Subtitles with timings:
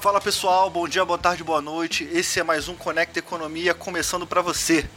[0.00, 2.08] Fala pessoal, bom dia, boa tarde, boa noite.
[2.10, 4.88] Esse é mais um Conecta Economia começando para você.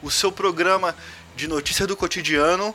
[0.00, 0.94] O seu programa
[1.34, 2.72] de notícias do cotidiano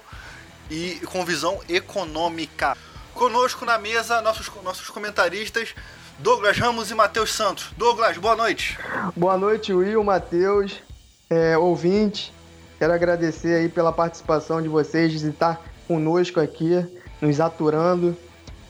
[0.70, 2.75] e com visão econômica.
[3.14, 5.73] Conosco na mesa, nossos, nossos comentaristas
[6.20, 7.70] Douglas Ramos e Matheus Santos.
[7.78, 8.78] Douglas, boa noite.
[9.15, 10.83] Boa noite, Will, Matheus,
[11.29, 12.33] é, ouvinte.
[12.78, 16.86] Quero agradecer aí pela participação de vocês, de estar conosco aqui,
[17.21, 18.18] nos aturando.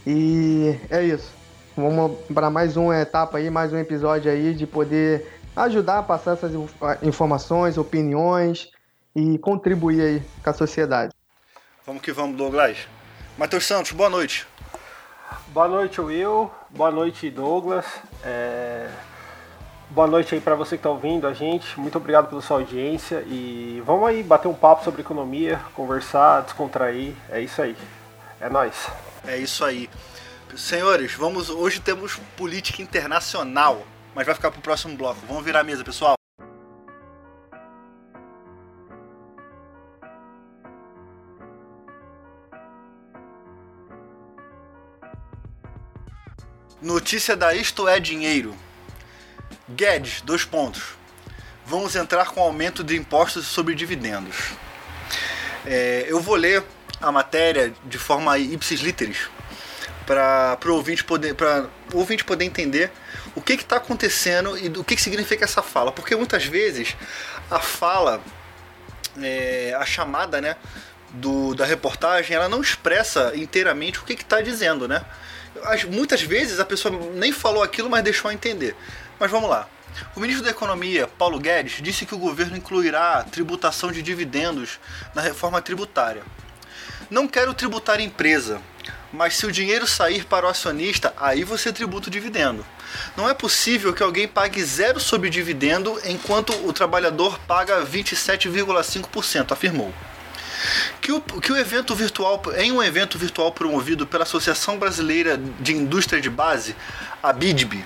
[0.06, 1.37] E é isso.
[1.78, 6.32] Vamos para mais uma etapa aí, mais um episódio aí de poder ajudar a passar
[6.32, 6.52] essas
[7.04, 8.72] informações, opiniões
[9.16, 11.14] e contribuir aí com a sociedade.
[11.86, 12.88] Vamos que vamos, Douglas.
[13.38, 14.48] Matheus Santos, boa noite.
[15.50, 16.50] Boa noite, Will.
[16.72, 17.86] Boa noite, Douglas.
[18.24, 18.90] É...
[19.92, 21.80] Boa noite aí para você que está ouvindo a gente.
[21.80, 27.14] Muito obrigado pela sua audiência e vamos aí bater um papo sobre economia, conversar, descontrair.
[27.30, 27.78] É isso aí.
[28.42, 28.90] É nós.
[29.28, 29.88] É isso aí.
[30.56, 35.20] Senhores, vamos hoje temos política internacional, mas vai ficar pro próximo bloco.
[35.28, 36.16] Vamos virar a mesa, pessoal.
[46.82, 48.56] Notícia da Isto é Dinheiro.
[49.70, 50.96] Guedes, dois pontos.
[51.66, 54.54] Vamos entrar com aumento de impostos sobre dividendos.
[55.66, 56.64] É, eu vou ler
[57.02, 59.30] a matéria de forma ipsis literis
[60.08, 62.90] para o ouvinte poder para ouvinte poder entender
[63.36, 65.92] o que está acontecendo e o que, que significa essa fala.
[65.92, 66.96] Porque muitas vezes
[67.52, 68.22] a fala
[69.22, 70.56] é, a chamada né
[71.10, 75.04] do, da reportagem ela não expressa inteiramente o que está dizendo né?
[75.90, 78.76] Muitas vezes a pessoa nem falou aquilo mas deixou a entender.
[79.20, 79.68] Mas vamos lá.
[80.16, 84.80] O ministro da Economia, Paulo Guedes, disse que o governo incluirá tributação de dividendos
[85.16, 86.22] na reforma tributária.
[87.10, 88.62] Não quero tributar empresa,
[89.12, 92.66] mas se o dinheiro sair para o acionista, aí você tributa o dividendo.
[93.16, 99.94] Não é possível que alguém pague zero sobre dividendo enquanto o trabalhador paga 27,5%, afirmou.
[101.02, 105.74] Que o, que o evento virtual, em um evento virtual promovido pela Associação Brasileira de
[105.74, 106.76] Indústria de Base,
[107.22, 107.86] a BIDB,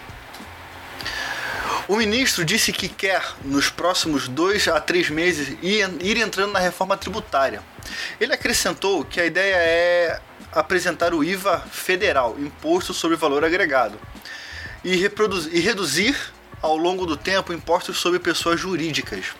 [1.87, 6.95] o ministro disse que quer, nos próximos dois a três meses, ir, entrando na reforma
[6.95, 7.61] tributária.
[8.17, 13.97] Ele acrescentou que a ideia é apresentar o IVA federal, Imposto sobre Valor Agregado,
[14.83, 14.93] e,
[15.51, 16.17] e reduzir
[16.61, 19.33] ao longo do tempo impostos sobre pessoas jurídicas.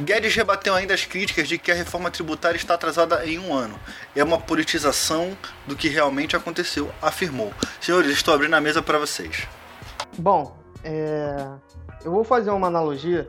[0.00, 3.78] Guedes rebateu ainda as críticas de que a reforma tributária está atrasada em um ano.
[4.14, 5.36] É uma politização
[5.66, 7.52] do que realmente aconteceu, afirmou.
[7.80, 9.46] Senhores, estou abrindo a mesa para vocês.
[10.18, 11.34] Bom, é...
[12.04, 13.28] eu vou fazer uma analogia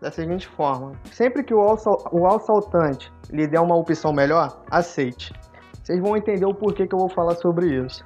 [0.00, 5.32] da seguinte forma: sempre que o, assaltante lhe der uma opção melhor, aceite.
[5.86, 8.04] Vocês vão entender o porquê que eu vou falar sobre isso.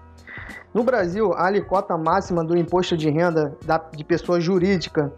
[0.75, 3.57] No Brasil, a alíquota máxima do imposto de renda
[3.97, 5.11] de pessoa jurídica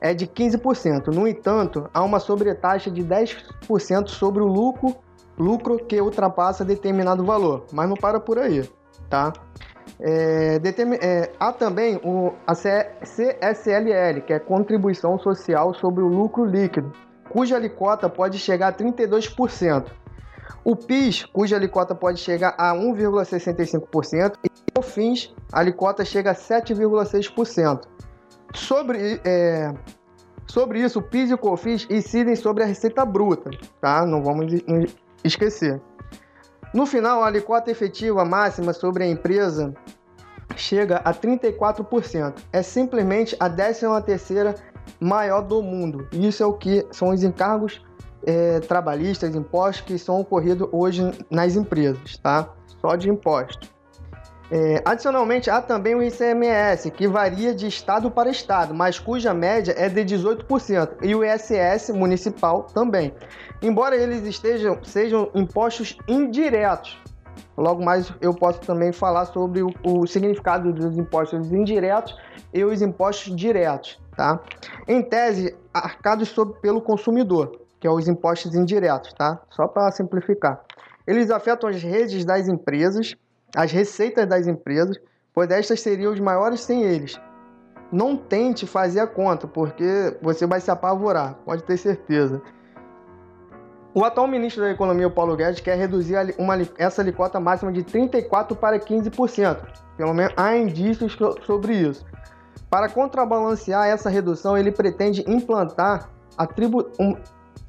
[0.00, 1.14] é de 15%.
[1.14, 4.96] No entanto, há uma sobretaxa de 10% sobre o lucro,
[5.38, 7.66] lucro que ultrapassa determinado valor.
[7.72, 8.68] Mas não para por aí,
[9.08, 9.32] tá?
[10.00, 10.56] É,
[11.00, 16.90] é, há também o, a CSLL, que é Contribuição Social sobre o Lucro Líquido,
[17.30, 19.86] cuja alíquota pode chegar a 32%.
[20.64, 26.34] O PIS, cuja alíquota pode chegar a 1,65%, e o FINS, a alíquota chega a
[26.34, 27.82] 7,6%.
[28.54, 29.72] Sobre, é,
[30.46, 33.50] sobre isso, o PIS e o COFINS incidem sobre a receita bruta,
[33.80, 34.06] tá?
[34.06, 34.52] Não vamos
[35.22, 35.80] esquecer.
[36.72, 39.74] No final, a alíquota efetiva máxima sobre a empresa
[40.56, 42.34] chega a 34%.
[42.52, 44.54] É simplesmente a 13 terceira
[45.00, 46.08] maior do mundo.
[46.12, 47.82] Isso é o que são os encargos
[48.24, 52.48] é, trabalhistas, impostos que são ocorridos hoje nas empresas, tá?
[52.80, 53.68] Só de imposto.
[54.50, 59.74] É, adicionalmente, há também o ICMS, que varia de estado para estado, mas cuja média
[59.76, 63.12] é de 18%, e o ISS municipal também.
[63.60, 66.98] Embora eles estejam, sejam impostos indiretos,
[67.56, 72.16] logo mais eu posso também falar sobre o, o significado dos impostos indiretos
[72.54, 74.00] e os impostos diretos.
[74.16, 74.40] Tá?
[74.86, 79.40] Em tese, arcados sobre, pelo consumidor, que é os impostos indiretos, tá?
[79.50, 80.62] Só para simplificar.
[81.06, 83.14] Eles afetam as redes das empresas,
[83.56, 84.96] as receitas das empresas,
[85.32, 87.18] pois estas seriam os maiores sem eles.
[87.90, 92.42] Não tente fazer a conta, porque você vai se apavorar, pode ter certeza.
[93.94, 98.56] O atual ministro da Economia, Paulo Guedes, quer reduzir uma, essa alíquota máxima de 34%
[98.56, 99.56] para 15%.
[99.96, 101.16] Pelo menos há indícios
[101.46, 102.04] sobre isso.
[102.68, 107.16] Para contrabalancear essa redução, ele pretende implantar a, tribu um,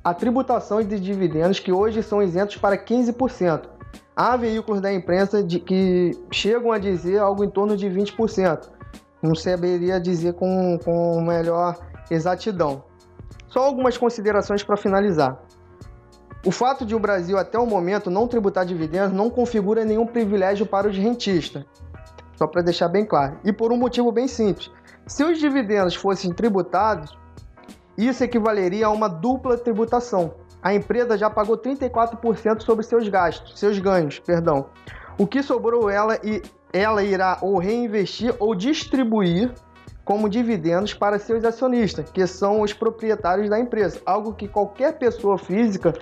[0.04, 3.64] a tributação de dividendos que hoje são isentos para 15%.
[4.16, 8.70] Há veículos da imprensa de, que chegam a dizer algo em torno de 20%.
[9.22, 11.78] não saberia dizer com, com melhor
[12.10, 12.84] exatidão.
[13.48, 15.42] Só algumas considerações para finalizar.
[16.46, 20.66] O fato de o Brasil até o momento não tributar dividendos não configura nenhum privilégio
[20.66, 21.66] para os rentistas.
[22.38, 23.38] Só para deixar bem claro.
[23.44, 24.72] E por um motivo bem simples.
[25.06, 27.18] Se os dividendos fossem tributados,
[28.08, 30.34] isso equivaleria a uma dupla tributação.
[30.62, 34.68] A empresa já pagou 34% sobre seus gastos, seus ganhos, perdão.
[35.18, 36.42] O que sobrou ela e
[36.72, 39.54] ela irá ou reinvestir ou distribuir
[40.04, 45.38] como dividendos para seus acionistas, que são os proprietários da empresa, algo que qualquer pessoa
[45.38, 45.94] física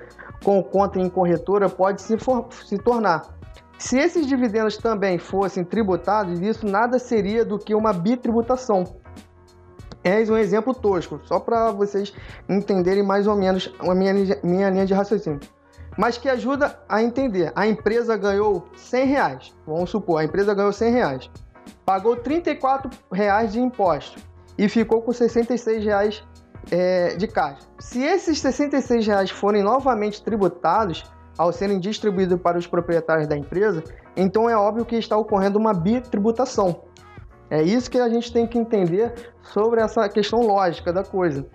[0.43, 3.37] com conta em corretora pode se, for, se tornar.
[3.77, 8.85] Se esses dividendos também fossem tributados, isso nada seria do que uma bitributação.
[10.07, 12.13] É um exemplo tosco, só para vocês
[12.47, 15.41] entenderem mais ou menos a minha, minha linha de raciocínio.
[15.97, 17.51] Mas que ajuda a entender.
[17.53, 19.53] A empresa ganhou 100 reais.
[19.65, 21.29] Vamos supor, a empresa ganhou 100 reais.
[21.85, 24.17] Pagou 34 reais de imposto
[24.57, 26.23] e ficou com 66 reais
[26.71, 27.67] é, de caixa.
[27.77, 31.03] Se esses 66 reais forem novamente tributados
[31.37, 33.83] ao serem distribuídos para os proprietários da empresa,
[34.15, 36.86] então é óbvio que está ocorrendo uma bitributação.
[37.49, 41.45] É isso que a gente tem que entender sobre essa questão lógica da coisa.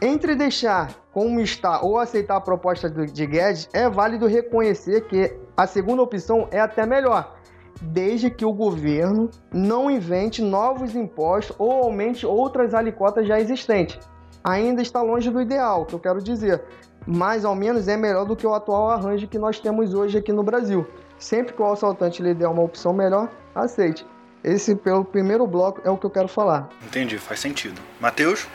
[0.00, 5.66] Entre deixar como está ou aceitar a proposta de Guedes, é válido reconhecer que a
[5.66, 7.36] segunda opção é até melhor,
[7.80, 13.98] desde que o governo não invente novos impostos ou aumente outras alicotas já existentes
[14.44, 16.62] ainda está longe do ideal, que eu quero dizer,
[17.06, 20.32] mas ao menos é melhor do que o atual arranjo que nós temos hoje aqui
[20.32, 20.86] no Brasil.
[21.18, 24.06] Sempre que o assaltante lhe der uma opção melhor, aceite.
[24.44, 26.68] Esse, pelo primeiro bloco, é o que eu quero falar.
[26.84, 27.80] Entendi, faz sentido.
[27.98, 28.46] Matheus?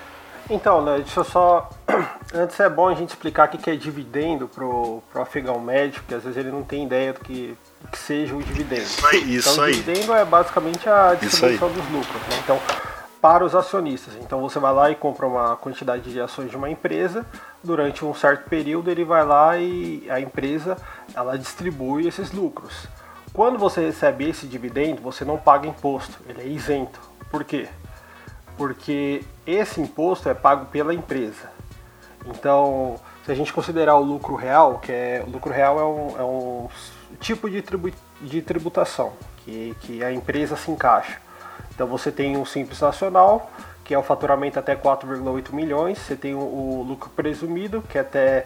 [0.48, 1.70] Então, né, deixa eu só.
[2.34, 6.14] Antes é bom a gente explicar o que é dividendo pro, pro afegão médio, porque
[6.14, 7.58] às vezes ele não tem ideia do que,
[7.92, 8.82] que seja o dividendo.
[8.82, 9.72] Isso então, aí.
[9.72, 12.22] o dividendo é basicamente a distribuição dos lucros.
[12.30, 12.40] Né?
[12.44, 12.60] Então,
[13.22, 14.16] para os acionistas.
[14.16, 17.26] Então você vai lá e compra uma quantidade de ações de uma empresa,
[17.64, 20.78] durante um certo período ele vai lá e a empresa
[21.14, 22.88] ela distribui esses lucros.
[23.34, 27.00] Quando você recebe esse dividendo, você não paga imposto, ele é isento.
[27.30, 27.68] Por quê?
[28.58, 31.50] Porque esse imposto é pago pela empresa.
[32.26, 36.20] Então, se a gente considerar o lucro real, que é o lucro real é um,
[36.20, 36.70] é um
[37.20, 37.92] tipo de, tribu,
[38.22, 41.20] de tributação que, que a empresa se encaixa.
[41.74, 43.50] Então você tem o Simples Nacional,
[43.84, 48.02] que é o faturamento até 4,8 milhões, você tem o, o, lucro presumido, que é
[48.02, 48.46] até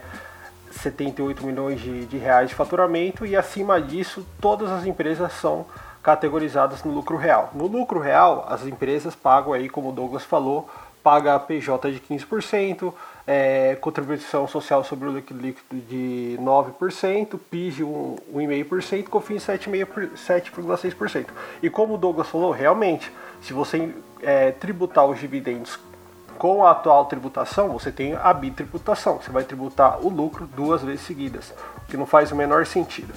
[0.80, 5.66] 78 milhões de, de reais de faturamento, e acima disso todas as empresas são
[6.02, 7.50] categorizadas no lucro real.
[7.54, 10.68] No lucro real, as empresas pagam aí, como o Douglas falou,
[11.02, 12.92] paga a PJ de 15%,
[13.26, 21.26] é, contribuição social sobre o líquido de 9%, PIS de 1,5%, COFINS 7,6%.
[21.62, 23.12] E como o Douglas falou, realmente,
[23.42, 25.78] se você é, tributar os dividendos
[26.38, 29.20] com a atual tributação, você tem a bitributação.
[29.20, 33.14] Você vai tributar o lucro duas vezes seguidas, o que não faz o menor sentido.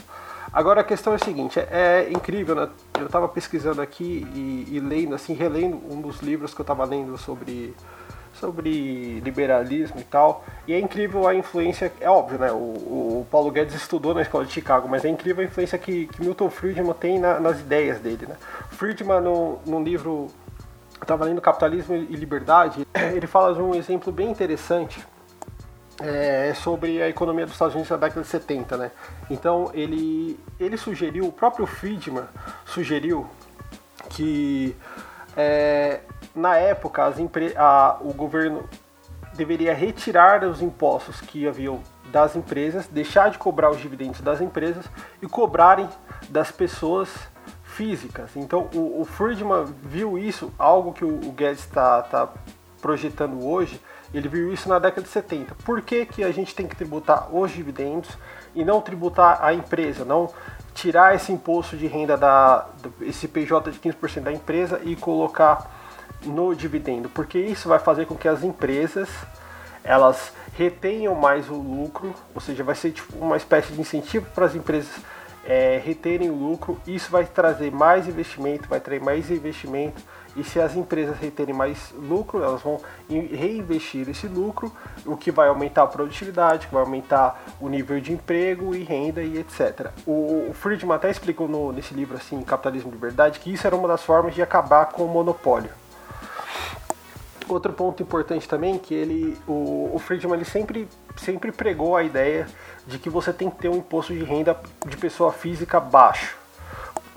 [0.52, 1.68] Agora a questão é a seguinte, é,
[2.08, 2.70] é incrível, né?
[2.98, 6.86] Eu estava pesquisando aqui e, e, lendo, assim, relendo um dos livros que eu estava
[6.86, 7.76] lendo sobre
[8.40, 10.46] sobre liberalismo e tal.
[10.68, 12.52] E é incrível a influência, é óbvio, né?
[12.52, 16.08] O, o, Paulo Guedes estudou na escola de Chicago, mas é incrível a influência que,
[16.08, 18.36] que Milton Friedman tem na, nas ideias dele, né?
[18.72, 20.28] Friedman, no, no livro,
[21.02, 25.04] estava lendo Capitalismo e Liberdade, ele fala de um exemplo bem interessante
[26.00, 28.92] é, sobre a economia dos Estados Unidos na década de 70, né?
[29.30, 32.26] Então ele, ele sugeriu, o próprio Friedman
[32.66, 33.28] sugeriu
[34.10, 34.76] que
[35.36, 36.02] é,
[36.36, 37.18] na época, as
[37.56, 38.68] a, o governo
[39.36, 44.86] deveria retirar os impostos que haviam das empresas, deixar de cobrar os dividendos das empresas
[45.22, 45.88] e cobrarem
[46.30, 47.10] das pessoas
[47.78, 48.32] físicas.
[48.36, 52.28] Então o, o Friedman viu isso, algo que o, o Guedes está tá
[52.82, 53.80] projetando hoje,
[54.14, 55.56] ele viu isso na década de 70.
[55.64, 58.10] Por que, que a gente tem que tributar os dividendos
[58.56, 60.34] e não tributar a empresa, não
[60.74, 62.68] tirar esse imposto de renda da
[63.02, 65.72] esse PJ de 15% da empresa e colocar
[66.24, 69.08] no dividendo, porque isso vai fazer com que as empresas
[69.84, 74.46] elas retenham mais o lucro, ou seja, vai ser tipo uma espécie de incentivo para
[74.46, 74.92] as empresas
[75.48, 76.78] é, reterem o lucro.
[76.86, 80.04] Isso vai trazer mais investimento, vai trazer mais investimento.
[80.36, 84.72] E se as empresas reterem mais lucro, elas vão reinvestir esse lucro,
[85.04, 89.24] o que vai aumentar a produtividade, que vai aumentar o nível de emprego e renda
[89.24, 89.90] e etc.
[90.06, 93.88] O, Friedman até explicou no, nesse livro assim, Capitalismo e Liberdade, que isso era uma
[93.88, 95.72] das formas de acabar com o monopólio.
[97.50, 102.48] Outro ponto importante também que ele, o, o Friedman ele sempre, sempre pregou a ideia
[102.86, 106.38] de que você tem que ter um imposto de renda de pessoa física baixo.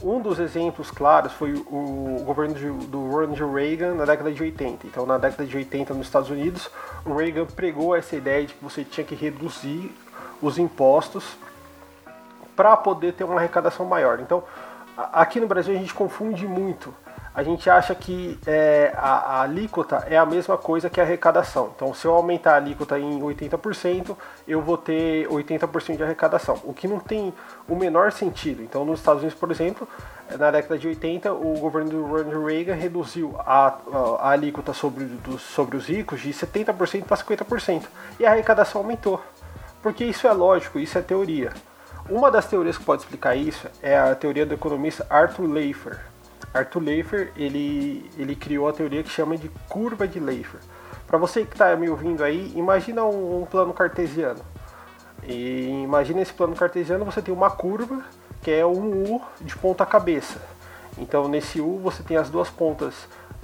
[0.03, 4.87] Um dos exemplos claros foi o governo de, do Ronald Reagan na década de 80.
[4.87, 6.71] Então, na década de 80 nos Estados Unidos,
[7.05, 9.95] o Reagan pregou essa ideia de que você tinha que reduzir
[10.41, 11.37] os impostos
[12.57, 14.21] para poder ter uma arrecadação maior.
[14.21, 14.43] Então,
[14.97, 16.95] aqui no Brasil a gente confunde muito
[17.41, 21.73] a gente acha que é, a, a, alíquota é a mesma coisa que a arrecadação.
[21.75, 24.15] Então, se eu aumentar a alíquota em 80%,
[24.47, 27.33] eu vou ter 80% de arrecadação, o que não tem
[27.67, 28.63] o menor sentido.
[28.63, 29.89] Então, nos Estados Unidos, por exemplo,
[30.39, 33.73] na década de 80, o governo do Ronald Reagan reduziu a, a,
[34.21, 37.85] a alíquota sobre, do, sobre os ricos de 70% para 50%,
[38.19, 39.19] e a arrecadação aumentou.
[39.83, 41.55] Porque isso é lógico, isso é teoria.
[42.11, 46.11] Uma das teorias que pode explicar isso é a teoria do economista Arthur Leifer.
[46.53, 50.61] Arthur Leifer, ele, ele criou a teoria que chama de curva de Leifer.
[51.07, 54.41] Para você que está me ouvindo aí, imagina um, um, plano cartesiano.
[55.23, 58.03] E imagina esse plano cartesiano, você tem uma curva
[58.43, 60.41] que é um U de ponta cabeça.
[60.99, 62.95] Então nesse U você tem as duas pontas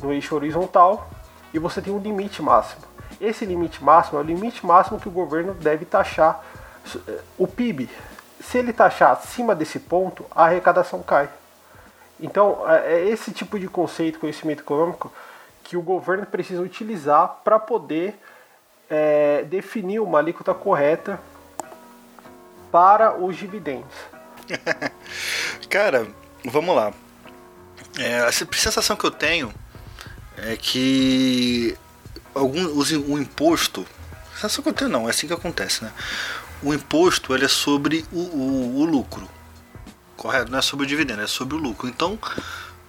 [0.02, 1.08] no eixo horizontal
[1.52, 2.82] e você tem um limite máximo.
[3.20, 6.44] Esse limite máximo é o limite máximo que o governo deve taxar
[7.38, 7.88] o PIB.
[8.40, 11.28] Se ele taxar acima desse ponto, a arrecadação cai.
[12.20, 15.12] Então, é, é esse tipo de conceito, conhecimento econômico,
[15.62, 18.18] que o governo precisa utilizar para poder
[18.88, 21.20] é, definir uma alíquota correta
[22.70, 23.94] para os dividendos.
[25.68, 26.06] Cara,
[26.44, 26.92] vamos lá.
[27.98, 29.52] É, a sensação que eu tenho
[30.36, 31.76] é que
[32.34, 33.86] algum, o imposto.
[34.34, 35.92] Sensação que eu tenho não, é assim que acontece, né?
[36.62, 39.28] O imposto ele é sobre o, o, o lucro
[40.26, 40.50] correto?
[40.50, 41.88] Não é sobre o dividendo, é sobre o lucro.
[41.88, 42.18] Então,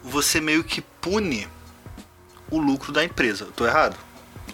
[0.04, 1.48] você meio que pune
[2.50, 3.46] o lucro da empresa.
[3.46, 3.96] Estou errado?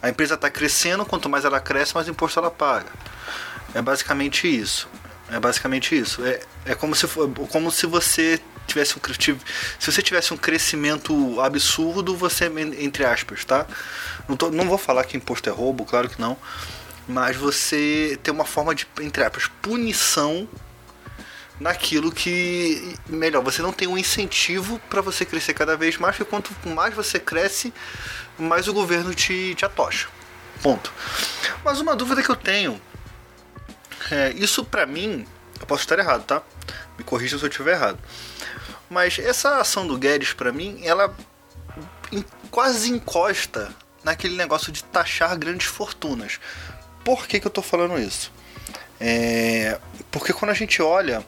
[0.02, 2.90] A empresa está crescendo, quanto mais ela cresce, mais imposto ela paga.
[3.74, 4.88] É basicamente isso.
[5.30, 6.24] É basicamente isso.
[6.26, 7.08] É, é como, se,
[7.50, 9.02] como se você tivesse um
[9.80, 12.46] se você tivesse um crescimento absurdo, você
[12.80, 13.66] entre aspas, tá?
[14.28, 16.38] Não, tô, não vou falar que imposto é roubo, claro que não,
[17.08, 20.48] mas você tem uma forma de entre aspas punição
[21.64, 26.30] naquilo que melhor você não tem um incentivo para você crescer cada vez mais porque
[26.30, 27.74] quanto mais você cresce
[28.38, 30.10] mais o governo te, te atocha.
[30.62, 30.92] Ponto.
[31.64, 32.82] Mas uma dúvida que eu tenho
[34.12, 35.26] é, isso para mim
[35.58, 36.44] eu posso estar errado tá?
[36.98, 37.98] Me corrija se eu estiver errado.
[38.90, 41.16] Mas essa ação do Guedes para mim ela
[42.52, 46.42] quase encosta naquele negócio de taxar grandes fortunas.
[47.06, 48.34] Por que, que eu tô falando isso?
[49.00, 49.80] É,
[50.12, 51.26] porque quando a gente olha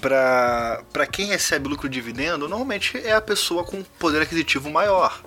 [0.00, 5.20] para quem recebe lucro dividendo, normalmente é a pessoa com poder aquisitivo maior.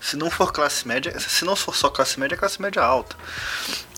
[0.00, 3.16] Se não for classe média, se não for só classe média, é classe média alta.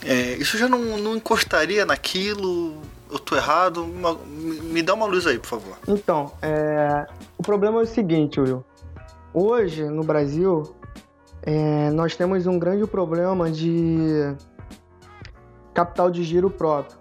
[0.05, 2.81] É, isso já não, não encostaria naquilo?
[3.11, 3.87] Eu tô errado?
[3.87, 5.79] me dá uma luz aí, por favor.
[5.87, 8.65] Então, é, o problema é o seguinte, Will.
[9.35, 10.75] Hoje, no Brasil,
[11.43, 14.35] é, nós temos um grande problema de
[15.75, 16.99] capital de giro próprio.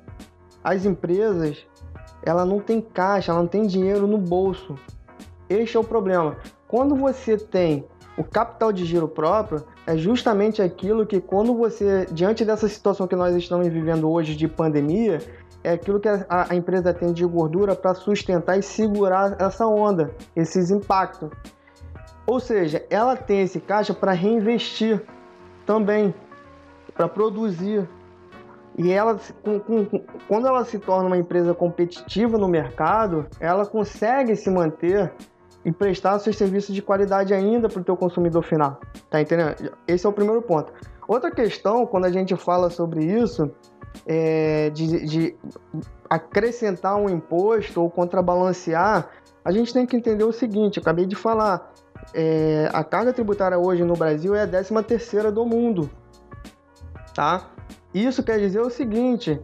[0.64, 1.66] As empresas
[2.24, 4.76] ela não tem caixa, ela não tem dinheiro no bolso.
[5.50, 6.38] Este é o problema.
[6.68, 7.86] Quando você tem
[8.18, 13.16] o capital de giro próprio, é justamente aquilo que quando você, diante dessa situação que
[13.16, 15.20] nós estamos vivendo hoje de pandemia,
[15.64, 20.12] é aquilo que a, a empresa tem de gordura para sustentar e segurar essa onda,
[20.36, 21.30] esses impactos.
[22.28, 25.02] Ou seja, ela tem esse caixa para reinvestir
[25.66, 26.14] também,
[26.94, 27.90] para produzir,
[28.80, 29.86] e ela, com, com,
[30.26, 35.12] quando ela se torna uma empresa competitiva no mercado, ela consegue se manter
[35.66, 38.80] e prestar seus serviços de qualidade ainda para o teu consumidor final.
[39.10, 39.70] Tá entendendo?
[39.86, 40.72] Esse é o primeiro ponto.
[41.10, 43.52] Outra questão, quando a gente fala sobre isso,
[44.08, 45.36] é de, de
[46.10, 49.10] acrescentar um imposto ou contrabalancear,
[49.44, 51.74] a gente tem que entender o seguinte, acabei de falar,
[52.14, 55.90] é, a carga tributária hoje no Brasil é a 13 terceira do mundo,
[57.14, 57.46] tá?
[57.94, 59.42] Isso quer dizer o seguinte,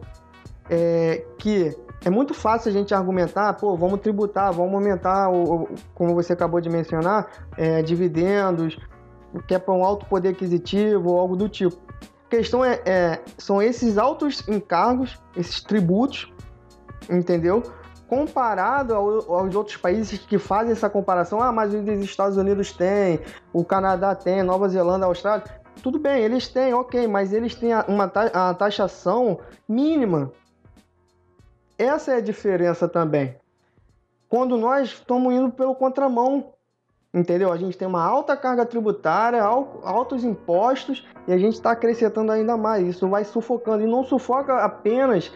[0.70, 5.68] é, que é muito fácil a gente argumentar, pô, vamos tributar, vamos aumentar, o, o
[5.94, 7.26] como você acabou de mencionar,
[7.56, 8.78] é, dividendos,
[9.46, 11.76] que é para um alto poder aquisitivo ou algo do tipo.
[12.26, 16.32] A questão é, é, são esses altos encargos, esses tributos,
[17.10, 17.62] entendeu?
[18.08, 23.20] Comparado ao, aos outros países que fazem essa comparação, ah, mas os Estados Unidos têm,
[23.52, 25.44] o Canadá tem, Nova Zelândia, Austrália,
[25.82, 30.32] tudo bem, eles têm, ok, mas eles têm uma a taxação mínima.
[31.78, 33.36] Essa é a diferença também.
[34.28, 36.52] Quando nós estamos indo pelo contramão,
[37.16, 37.50] Entendeu?
[37.50, 42.58] A gente tem uma alta carga tributária, altos impostos e a gente está acrescentando ainda
[42.58, 42.86] mais.
[42.86, 43.82] Isso vai sufocando.
[43.82, 45.32] E não sufoca apenas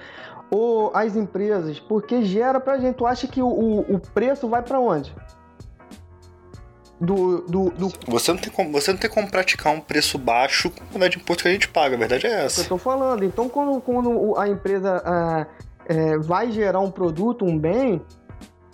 [0.53, 2.97] o, as empresas, porque gera para a gente.
[2.97, 5.15] Tu acha que o, o preço vai para onde?
[7.01, 10.69] Do, do, do, Você, não tem como, você não tem como praticar um preço baixo
[10.69, 12.61] com a quantidade de imposto que a gente paga, a verdade é essa.
[12.61, 13.25] Eu tô falando.
[13.25, 15.03] Então, quando, quando a empresa
[15.89, 18.03] é, é, vai gerar um produto, um bem,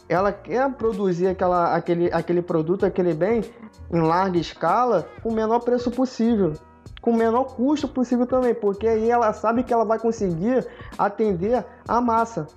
[0.08, 3.44] ela quer produzir aquela, aquele, aquele produto, aquele bem
[3.92, 6.52] em larga escala com o menor preço possível,
[7.00, 10.66] com o menor custo possível também, porque aí ela sabe que ela vai conseguir
[10.98, 12.48] atender a massa.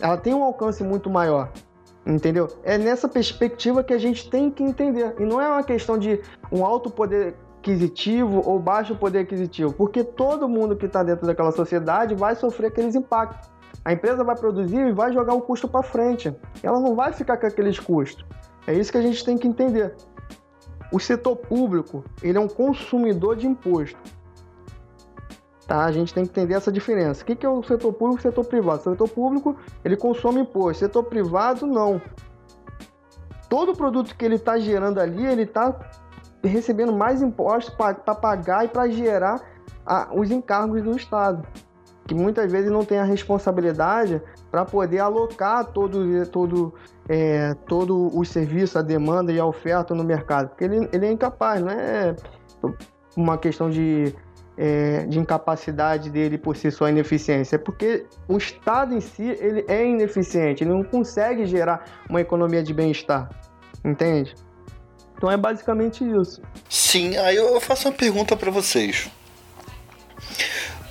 [0.00, 1.52] Ela tem um alcance muito maior.
[2.06, 2.48] Entendeu?
[2.62, 5.14] É nessa perspectiva que a gente tem que entender.
[5.18, 6.20] E não é uma questão de
[6.52, 7.34] um alto poder
[7.64, 12.66] aquisitivo ou baixo poder aquisitivo, porque todo mundo que está dentro daquela sociedade vai sofrer
[12.66, 13.50] aqueles impactos.
[13.82, 16.34] A empresa vai produzir e vai jogar o custo para frente.
[16.62, 18.24] Ela não vai ficar com aqueles custos.
[18.66, 19.94] É isso que a gente tem que entender.
[20.92, 23.98] O setor público, ele é um consumidor de imposto.
[25.66, 25.84] Tá?
[25.84, 27.22] A gente tem que entender essa diferença.
[27.22, 28.80] O que é o setor público e setor privado?
[28.80, 30.84] O setor público, ele consome imposto.
[30.84, 32.00] O setor privado, não.
[33.48, 35.74] Todo produto que ele está gerando ali, ele está
[36.42, 39.40] recebendo mais impostos para pagar e para gerar
[39.86, 41.46] a, os encargos do Estado
[42.06, 46.74] que muitas vezes não tem a responsabilidade para poder alocar todo, todo,
[47.08, 51.12] é, todo o serviço, a demanda e a oferta no mercado, porque ele, ele é
[51.12, 52.14] incapaz, não é
[53.16, 54.14] uma questão de,
[54.56, 59.64] é, de incapacidade dele por si só ineficiência, é porque o Estado em si ele
[59.68, 63.28] é ineficiente, ele não consegue gerar uma economia de bem-estar,
[63.84, 64.34] entende?
[65.16, 66.42] Então é basicamente isso.
[66.68, 69.08] Sim, aí eu faço uma pergunta para vocês.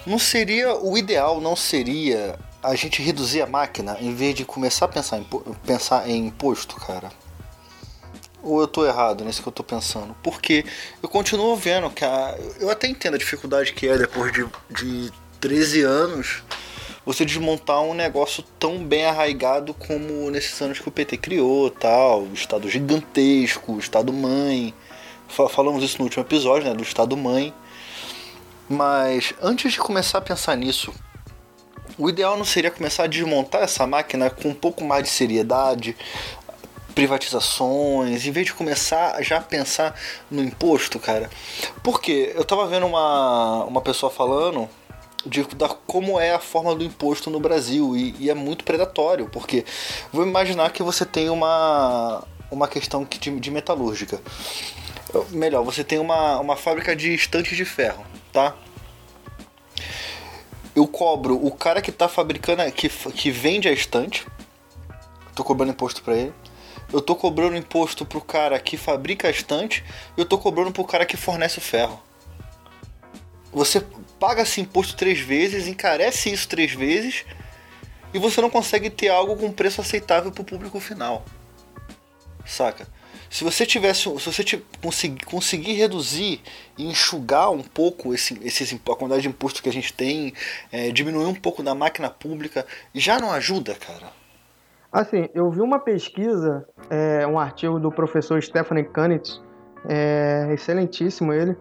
[0.06, 4.86] Não seria o ideal, não seria a gente reduzir a máquina em vez de começar
[4.86, 5.28] a pensar em,
[5.66, 7.10] pensar em imposto, cara?
[8.44, 10.14] Ou eu tô errado nisso que eu tô pensando?
[10.22, 10.66] Porque
[11.02, 15.12] eu continuo vendo que a, eu até entendo a dificuldade que é depois de, de
[15.40, 16.44] 13 anos
[17.06, 22.24] você desmontar um negócio tão bem arraigado como nesses anos que o PT criou, tal,
[22.24, 24.74] o Estado gigantesco, o Estado mãe.
[25.28, 27.54] Falamos isso no último episódio, né, do Estado mãe.
[28.70, 30.94] Mas antes de começar a pensar nisso,
[31.98, 35.96] o ideal não seria começar a desmontar essa máquina com um pouco mais de seriedade,
[36.94, 41.30] privatizações, em vez de começar já a pensar no imposto, cara.
[41.84, 44.70] Porque eu tava vendo uma, uma pessoa falando
[45.26, 49.30] de da, como é a forma do imposto no Brasil e, e, é muito predatório,
[49.30, 49.66] porque
[50.12, 54.22] vou imaginar que você tem uma, uma questão de, de metalúrgica.
[55.30, 58.04] Melhor, você tem uma, uma fábrica de estantes de ferro
[58.34, 58.56] tá?
[60.76, 64.26] Eu cobro o cara que tá fabricando, que, que vende a estante,
[65.36, 66.34] tô cobrando imposto para ele.
[66.94, 69.84] Eu tô cobrando imposto pro cara que fabrica a estante,
[70.16, 72.02] e eu tô cobrando pro cara que fornece o ferro.
[73.52, 73.82] Você
[74.20, 77.26] paga esse imposto três vezes, encarece isso três vezes,
[78.14, 81.26] e você não consegue ter algo com preço aceitável pro público final.
[82.46, 82.88] Saca?
[83.34, 86.40] se você tivesse, se você conseguir, conseguir reduzir
[86.78, 90.36] e enxugar um pouco esse, esses, a quantidade de imposto que a gente tem,
[90.72, 94.14] é, diminuir um pouco da máquina pública, já não ajuda, cara?
[94.94, 99.42] Assim, eu vi uma pesquisa, é, um artigo do professor Stephanie Kanitz,
[99.90, 101.58] é, excelentíssimo ele,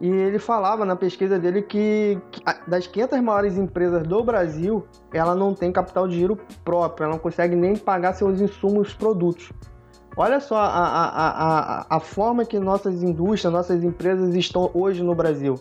[0.00, 5.34] e ele falava na pesquisa dele que, que das 500 maiores empresas do Brasil, ela
[5.34, 9.52] não tem capital de giro próprio, ela não consegue nem pagar seus insumos produtos.
[10.16, 15.16] Olha só a, a, a, a forma que nossas indústrias, nossas empresas estão hoje no
[15.16, 15.56] Brasil.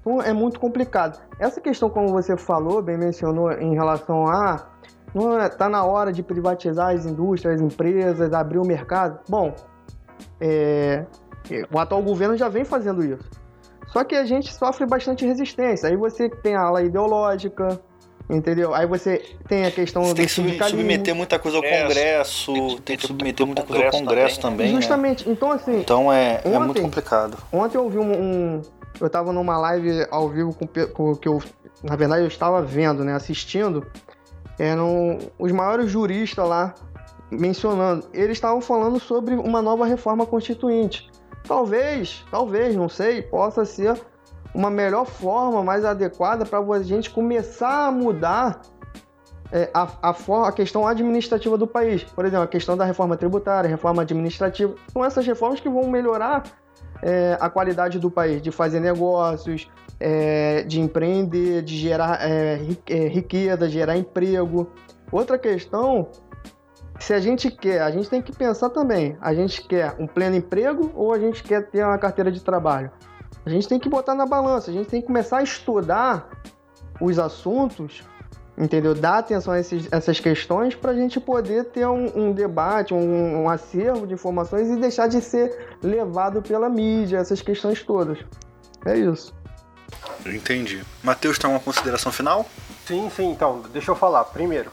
[0.00, 1.20] Então é muito complicado.
[1.38, 4.77] Essa questão, como você falou, bem mencionou, em relação a
[5.46, 9.20] está é, na hora de privatizar as indústrias, as empresas, abrir o mercado.
[9.28, 9.54] Bom,
[10.40, 11.04] é,
[11.72, 13.24] o atual governo já vem fazendo isso.
[13.88, 15.88] Só que a gente sofre bastante resistência.
[15.88, 17.80] Aí você tem a ala ideológica,
[18.30, 18.74] Entendeu?
[18.74, 22.52] Aí você tem a questão você do tem que submeter muita coisa ao Congresso,
[22.84, 24.58] tem que, submeter muita coisa ao Congresso também.
[24.58, 24.80] também né?
[24.80, 25.26] Justamente.
[25.26, 25.32] Né?
[25.32, 25.78] Então, assim.
[25.78, 27.38] Então é, ontem, é muito complicado.
[27.50, 28.62] Ontem eu ouvi um, um.
[29.00, 31.42] eu tava numa live ao vivo com, com que eu.
[31.82, 33.14] Na verdade, eu estava vendo, né?
[33.14, 33.86] Assistindo.
[34.58, 36.74] Eram os maiores juristas lá
[37.30, 38.06] mencionando.
[38.12, 41.08] Eles estavam falando sobre uma nova reforma constituinte.
[41.46, 44.00] Talvez, talvez, não sei, possa ser
[44.54, 48.62] uma melhor forma, mais adequada para a gente começar a mudar
[49.52, 52.02] é, a, a, a, questão administrativa do país.
[52.02, 54.74] Por exemplo, a questão da reforma tributária, reforma administrativa.
[54.92, 56.44] São essas reformas que vão melhorar
[57.02, 63.08] é, a qualidade do país, de fazer negócios, é, de empreender, de gerar é, é,
[63.08, 64.70] riqueza, gerar emprego.
[65.10, 66.08] Outra questão
[66.98, 70.36] se a gente quer, a gente tem que pensar também, a gente quer um pleno
[70.36, 72.90] emprego ou a gente quer ter uma carteira de trabalho?
[73.46, 76.28] A gente tem que botar na balança, a gente tem que começar a estudar
[77.00, 78.02] os assuntos,
[78.58, 78.94] entendeu?
[78.94, 83.42] Dar atenção a esses, essas questões para a gente poder ter um, um debate, um,
[83.42, 88.18] um, acervo de informações e deixar de ser levado pela mídia, essas questões todas.
[88.84, 89.32] É isso.
[90.26, 90.82] Entendi.
[91.02, 92.46] Matheus, tem uma consideração final?
[92.86, 93.30] Sim, sim.
[93.30, 94.24] Então, deixa eu falar.
[94.24, 94.70] Primeiro,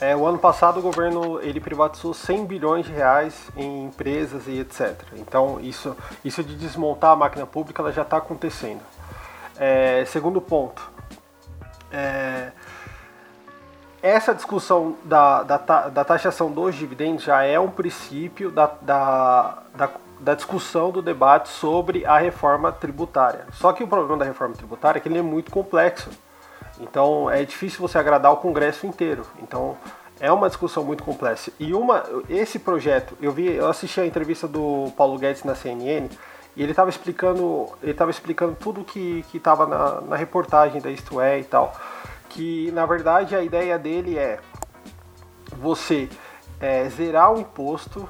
[0.00, 4.58] é, o ano passado o governo ele privatizou 100 bilhões de reais em empresas e
[4.58, 5.00] etc.
[5.14, 8.82] Então isso, isso de desmontar a máquina pública ela já está acontecendo.
[9.56, 10.82] É, segundo ponto,
[11.92, 12.50] é,
[14.02, 15.56] essa discussão da, da,
[15.88, 19.90] da, taxação dos dividendos já é um princípio da, da, da,
[20.24, 23.46] da, discussão do debate sobre a reforma tributária.
[23.52, 26.10] Só que o problema da reforma tributária é que ele é muito complexo.
[26.80, 29.24] Então é difícil você agradar o Congresso inteiro.
[29.42, 29.76] Então
[30.20, 31.52] é uma discussão muito complexa.
[31.58, 36.08] E uma, esse projeto, eu vi, eu assisti a entrevista do Paulo Guedes na CNN
[36.56, 40.90] e ele estava explicando, ele estava explicando tudo que que estava na, na reportagem da
[40.90, 41.74] Isto É e tal,
[42.28, 44.38] que na verdade a ideia dele é
[45.56, 46.08] você
[46.60, 48.08] é, zerar o imposto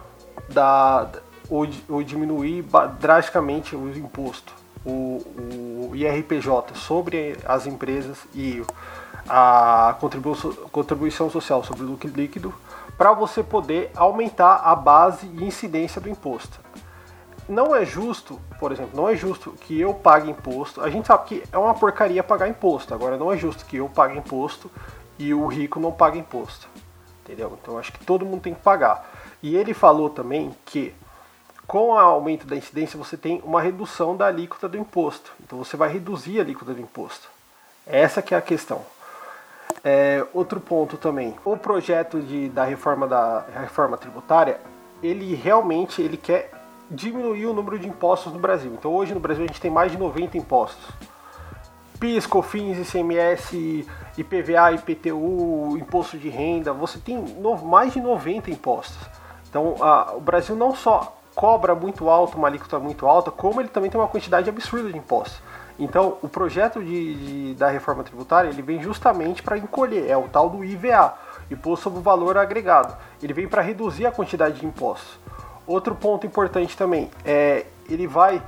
[0.48, 1.08] da
[1.48, 2.64] ou, ou diminuir
[3.00, 8.62] drasticamente o imposto o, o IRPJ sobre as empresas e
[9.28, 9.96] a
[10.70, 12.54] contribuição, social sobre o lucro líquido
[12.98, 16.60] para você poder aumentar a base e incidência do imposto.
[17.48, 20.80] Não é justo, por exemplo, não é justo que eu pague imposto.
[20.80, 22.94] A gente sabe que é uma porcaria pagar imposto.
[22.94, 24.70] Agora não é justo que eu pague imposto
[25.18, 26.68] e o rico não pague imposto.
[27.22, 27.58] Entendeu?
[27.60, 29.10] Então acho que todo mundo tem que pagar.
[29.42, 30.94] E ele falou também que
[31.66, 35.32] com o aumento da incidência você tem uma redução da alíquota do imposto.
[35.44, 37.28] Então você vai reduzir a alíquota do imposto.
[37.86, 38.82] Essa que é a questão.
[39.82, 44.58] É, outro ponto também, o projeto de, da reforma da reforma tributária,
[45.02, 46.50] ele realmente ele quer
[46.90, 48.72] diminuir o número de impostos no Brasil.
[48.72, 50.86] Então hoje no Brasil a gente tem mais de 90 impostos.
[51.98, 53.86] PIS, COFINS, ICMS,
[54.18, 58.98] IPVA, IPTU, imposto de renda, você tem no, mais de 90 impostos.
[59.48, 63.68] Então a, o Brasil não só cobra muito alto, uma alíquota muito alta, como ele
[63.68, 65.42] também tem uma quantidade absurda de impostos.
[65.78, 70.28] Então, o projeto de, de da reforma tributária ele vem justamente para encolher, é o
[70.28, 71.14] tal do IVA,
[71.50, 72.96] Imposto sobre o Valor Agregado.
[73.22, 75.18] Ele vem para reduzir a quantidade de impostos.
[75.66, 78.42] Outro ponto importante também é ele vai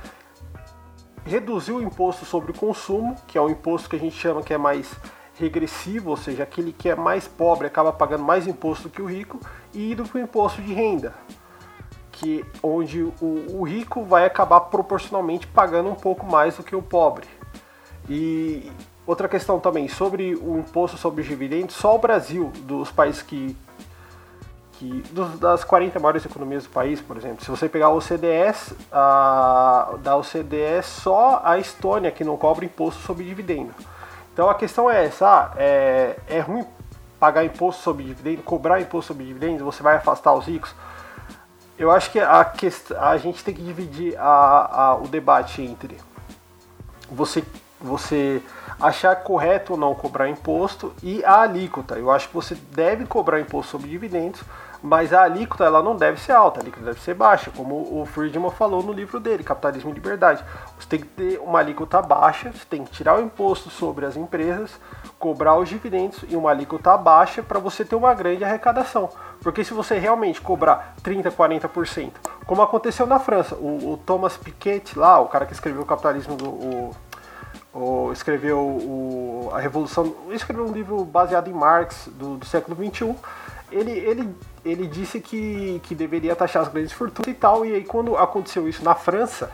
[1.25, 4.53] reduzir o imposto sobre o consumo, que é um imposto que a gente chama que
[4.53, 4.95] é mais
[5.35, 9.39] regressivo, ou seja, aquele que é mais pobre acaba pagando mais imposto que o rico,
[9.73, 11.13] e indo para o imposto de renda,
[12.17, 16.81] que onde o, o, rico vai acabar proporcionalmente pagando um pouco mais do que o
[16.81, 17.27] pobre.
[18.09, 18.71] E
[19.05, 23.55] outra questão também sobre o imposto sobre os dividendos, só o Brasil, dos países que,
[24.73, 25.03] que
[25.39, 30.17] das 40 maiores economias do país, por exemplo, se você pegar o OCDE, a, da
[30.17, 33.73] OCDE só a Estônia que não cobra imposto sobre dividendo.
[34.33, 36.65] Então a questão é essa, ah, é, é ruim
[37.19, 40.73] pagar imposto sobre dividendo, cobrar imposto sobre dividendos, você vai afastar os ricos?
[41.77, 45.97] Eu acho que a, questão, a gente tem que dividir a, a, o debate entre
[47.09, 47.43] você,
[47.79, 48.41] você
[48.79, 51.95] achar correto ou não cobrar imposto e a alíquota.
[51.95, 54.41] Eu acho que você deve cobrar imposto sobre dividendos,
[54.81, 58.05] mas a alíquota ela não deve ser alta, a alíquota deve ser baixa, como o
[58.05, 60.43] Friedman falou no livro dele, Capitalismo e Liberdade.
[60.77, 64.15] Você tem que ter uma alíquota baixa, você tem que tirar o imposto sobre as
[64.15, 64.79] empresas,
[65.17, 69.09] cobrar os dividendos em uma alíquota baixa para você ter uma grande arrecadação.
[69.41, 72.11] Porque se você realmente cobrar 30%, 40%,
[72.45, 76.35] como aconteceu na França, o, o Thomas Piketty lá, o cara que escreveu o Capitalismo
[76.35, 76.91] do...
[77.73, 83.15] O, escreveu o, a Revolução, escreveu um livro baseado em Marx do, do século 21.
[83.71, 87.83] Ele, ele, ele disse que, que deveria taxar as grandes fortunas e tal, e aí
[87.83, 89.51] quando aconteceu isso na França,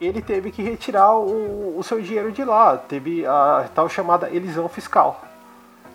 [0.00, 4.68] ele teve que retirar o, o seu dinheiro de lá, teve a tal chamada elisão
[4.68, 5.24] fiscal.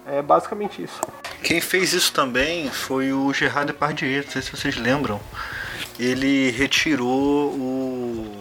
[0.06, 1.00] É basicamente isso.
[1.44, 5.20] Quem fez isso também foi o Gerard Depardieu, não sei se vocês lembram.
[6.00, 8.39] Ele retirou o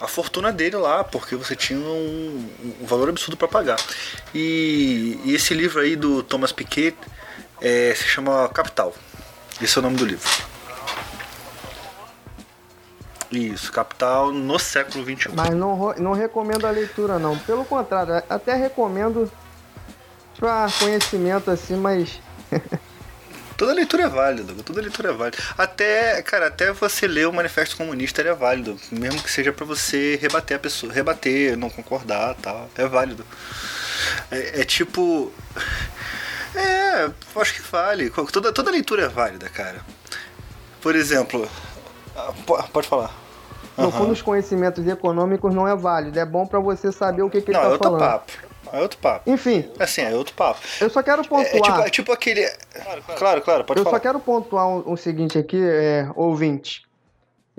[0.00, 3.78] a fortuna dele lá, porque você tinha um, um valor absurdo para pagar.
[4.34, 6.98] E, e, esse livro aí do Thomas Piketty
[7.60, 8.94] é, se chama Capital.
[9.60, 10.28] Esse é o nome do livro.
[13.30, 15.30] Isso, Capital no século XXI.
[15.34, 17.36] Mas não, não recomendo a leitura, não.
[17.38, 19.30] Pelo contrário, até recomendo
[20.38, 22.20] para conhecimento assim, mas.
[23.56, 25.38] Toda leitura é válida, toda leitura é válida.
[25.56, 30.18] Até, cara, até você ler o Manifesto Comunista é válido, mesmo que seja para você
[30.20, 33.24] rebater a pessoa, rebater, não concordar, tal, é válido.
[34.30, 35.32] É, é tipo
[36.56, 38.10] É, acho que vale.
[38.32, 39.80] Toda, toda leitura é válida, cara.
[40.80, 41.46] Por exemplo,
[42.16, 42.32] ah,
[42.72, 43.14] pode falar.
[43.76, 46.18] No fundo, os conhecimentos econômicos não é válido.
[46.18, 48.32] É bom para você saber o que, que ele não, tá é outro papo.
[48.72, 49.30] É outro papo.
[49.30, 49.68] Enfim.
[49.78, 50.60] Assim, é outro papo.
[50.80, 51.44] Eu só quero pontuar.
[51.44, 52.46] É, é, tipo, é tipo, aquele.
[52.46, 53.96] Claro, claro, claro, claro pode Eu falar.
[53.96, 56.84] só quero pontuar o um, um seguinte aqui, é, ouvinte.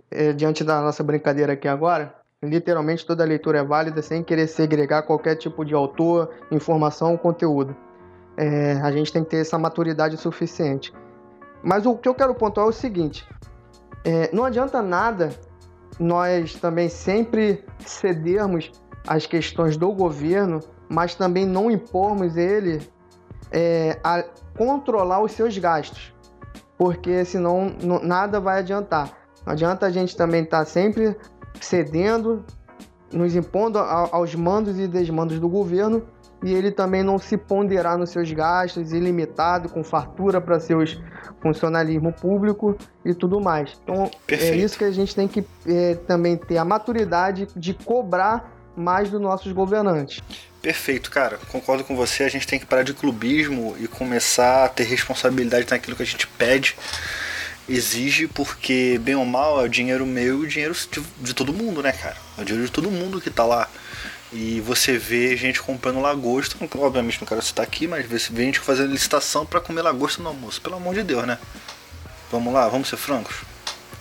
[0.09, 2.13] É, diante da nossa brincadeira aqui agora.
[2.41, 7.75] Literalmente toda leitura é válida sem querer segregar qualquer tipo de autor, informação ou conteúdo.
[8.37, 10.93] É, a gente tem que ter essa maturidade suficiente.
[11.63, 13.27] Mas o que eu quero pontuar é o seguinte:
[14.05, 15.31] é, não adianta nada
[15.99, 18.71] nós também sempre cedermos
[19.07, 22.81] às questões do governo, mas também não impormos ele
[23.51, 24.23] é, a
[24.57, 26.13] controlar os seus gastos,
[26.77, 27.73] porque senão
[28.03, 29.11] nada vai adiantar.
[29.45, 31.15] Não adianta a gente também estar tá sempre
[31.59, 32.43] cedendo,
[33.11, 36.03] nos impondo aos mandos e desmandos do governo
[36.43, 40.99] e ele também não se ponderar nos seus gastos, ilimitado, com fartura para seus
[41.41, 43.79] funcionalismo público e tudo mais.
[43.83, 44.53] Então é Perfeito.
[44.53, 49.09] é isso que a gente tem que é, também ter a maturidade de cobrar mais
[49.09, 50.21] dos nossos governantes.
[50.61, 51.39] Perfeito, cara.
[51.49, 52.23] Concordo com você.
[52.23, 56.05] A gente tem que parar de clubismo e começar a ter responsabilidade naquilo que a
[56.05, 56.75] gente pede,
[57.67, 61.51] exige, porque, bem ou mal, é o dinheiro meu e o dinheiro de, de todo
[61.51, 62.15] mundo, né, cara?
[62.37, 63.67] É o dinheiro de todo mundo que tá lá.
[64.31, 68.91] E você vê gente comprando lagosta, obviamente não quero citar aqui, mas vê gente fazendo
[68.91, 70.61] licitação para comer lagosta no almoço.
[70.61, 71.39] Pelo amor de Deus, né?
[72.29, 73.37] Vamos lá, vamos ser francos.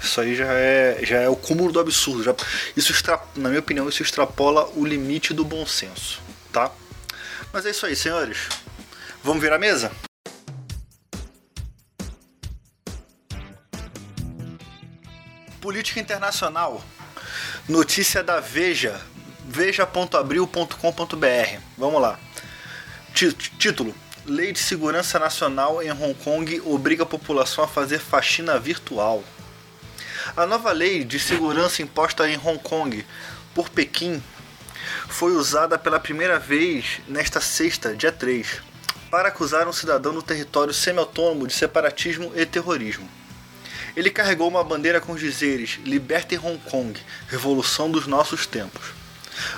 [0.03, 2.23] Isso aí já é, já é o cúmulo do absurdo.
[2.23, 2.35] Já,
[2.77, 6.21] isso extra, na minha opinião, isso extrapola o limite do bom senso,
[6.53, 6.71] tá?
[7.53, 8.49] Mas é isso aí, senhores.
[9.23, 9.91] Vamos virar a mesa?
[15.61, 16.85] Política internacional.
[17.69, 19.01] Notícia da Veja
[19.47, 21.61] veja.abril.com.br.
[21.79, 22.19] Vamos lá.
[23.15, 29.23] Título: Lei de Segurança Nacional em Hong Kong obriga a população a fazer faxina virtual.
[30.35, 33.05] A nova lei de segurança imposta em Hong Kong
[33.55, 34.23] por Pequim
[35.09, 38.61] foi usada pela primeira vez nesta sexta, dia 3,
[39.11, 43.09] para acusar um cidadão no território semi-autônomo de separatismo e terrorismo.
[43.95, 48.93] Ele carregou uma bandeira com os dizeres Liberte Hong Kong, Revolução dos Nossos Tempos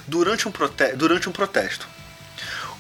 [0.07, 0.53] durante um,
[0.97, 1.89] durante um protesto.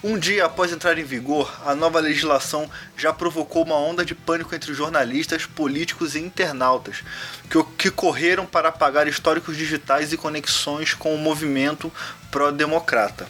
[0.03, 4.55] Um dia após entrar em vigor, a nova legislação já provocou uma onda de pânico
[4.55, 7.03] entre jornalistas, políticos e internautas,
[7.51, 11.93] que, que correram para apagar históricos digitais e conexões com o movimento
[12.31, 13.27] pró-democrata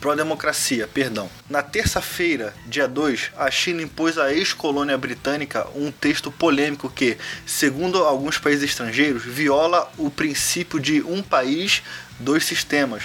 [0.00, 1.28] pró-democracia, perdão.
[1.48, 8.04] Na terça-feira, dia 2, a China impôs à ex-colônia britânica um texto polêmico que, segundo
[8.04, 11.82] alguns países estrangeiros, viola o princípio de um país,
[12.18, 13.04] dois sistemas,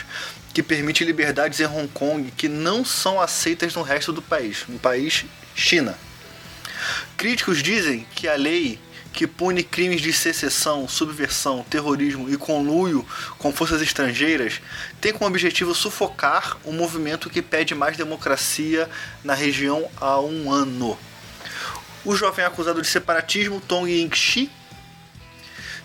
[0.53, 4.77] que permite liberdades em Hong Kong que não são aceitas no resto do país, no
[4.77, 5.97] país China.
[7.17, 8.79] Críticos dizem que a lei
[9.13, 13.05] que pune crimes de secessão, subversão, terrorismo e conluio
[13.37, 14.59] com forças estrangeiras,
[14.99, 18.89] tem como objetivo sufocar um movimento que pede mais democracia
[19.23, 20.97] na região há um ano.
[22.03, 24.51] O jovem acusado de separatismo, Tong Ying-shi,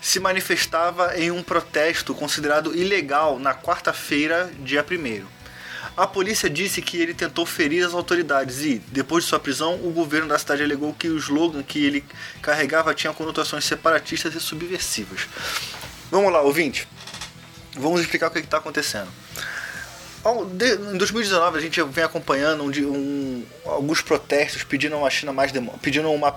[0.01, 5.39] se manifestava em um protesto considerado ilegal na quarta-feira, dia 1
[5.99, 9.91] a polícia disse que ele tentou ferir as autoridades e, depois de sua prisão, o
[9.91, 12.05] governo da cidade alegou que o slogan que ele
[12.41, 15.27] carregava tinha conotações separatistas e subversivas.
[16.09, 16.87] Vamos lá, ouvinte.
[17.75, 19.09] Vamos explicar o que está acontecendo.
[20.93, 26.09] Em 2019 a gente vem acompanhando um, um, alguns protestos pedindo uma China mais pedindo
[26.11, 26.35] uma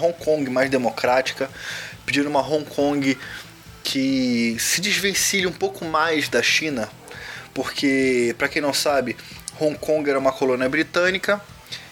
[0.00, 1.50] Hong Kong mais democrática,
[2.04, 3.18] pedindo uma Hong Kong
[3.82, 6.88] que se desvencilhe um pouco mais da China
[7.54, 9.16] porque, para quem não sabe,
[9.60, 11.40] Hong Kong era uma colônia britânica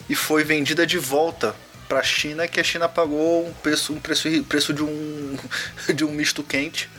[0.08, 1.54] e foi vendida de volta
[1.88, 5.38] para a China, que a China pagou um preço, um preço, preço de, um,
[5.94, 6.90] de um misto quente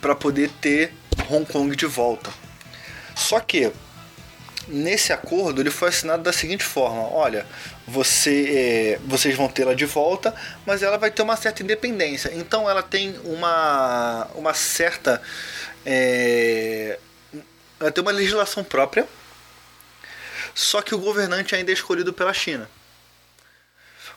[0.00, 0.92] para poder ter
[1.30, 2.32] Hong Kong de volta.
[3.14, 3.70] Só que
[4.66, 7.46] nesse acordo ele foi assinado da seguinte forma: olha,
[7.92, 10.34] você, é, vocês vão tê-la de volta,
[10.66, 12.30] mas ela vai ter uma certa independência.
[12.34, 15.20] Então ela tem uma, uma certa
[15.84, 16.98] é,
[17.78, 19.06] ela tem uma legislação própria,
[20.54, 22.68] só que o governante ainda é escolhido pela China.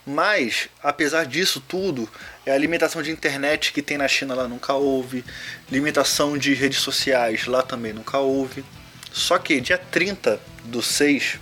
[0.06, 2.08] Mas, apesar disso tudo,
[2.46, 5.26] é a limitação de internet que tem na China lá nunca houve,
[5.70, 8.64] limitação de redes sociais lá também nunca houve.
[9.12, 11.40] Só que dia 30 do 6,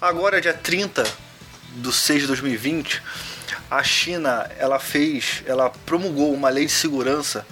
[0.00, 1.04] agora dia 30
[1.76, 3.02] do 6 de 2020,
[3.70, 7.46] a China ela fez, ela promulgou uma lei de segurança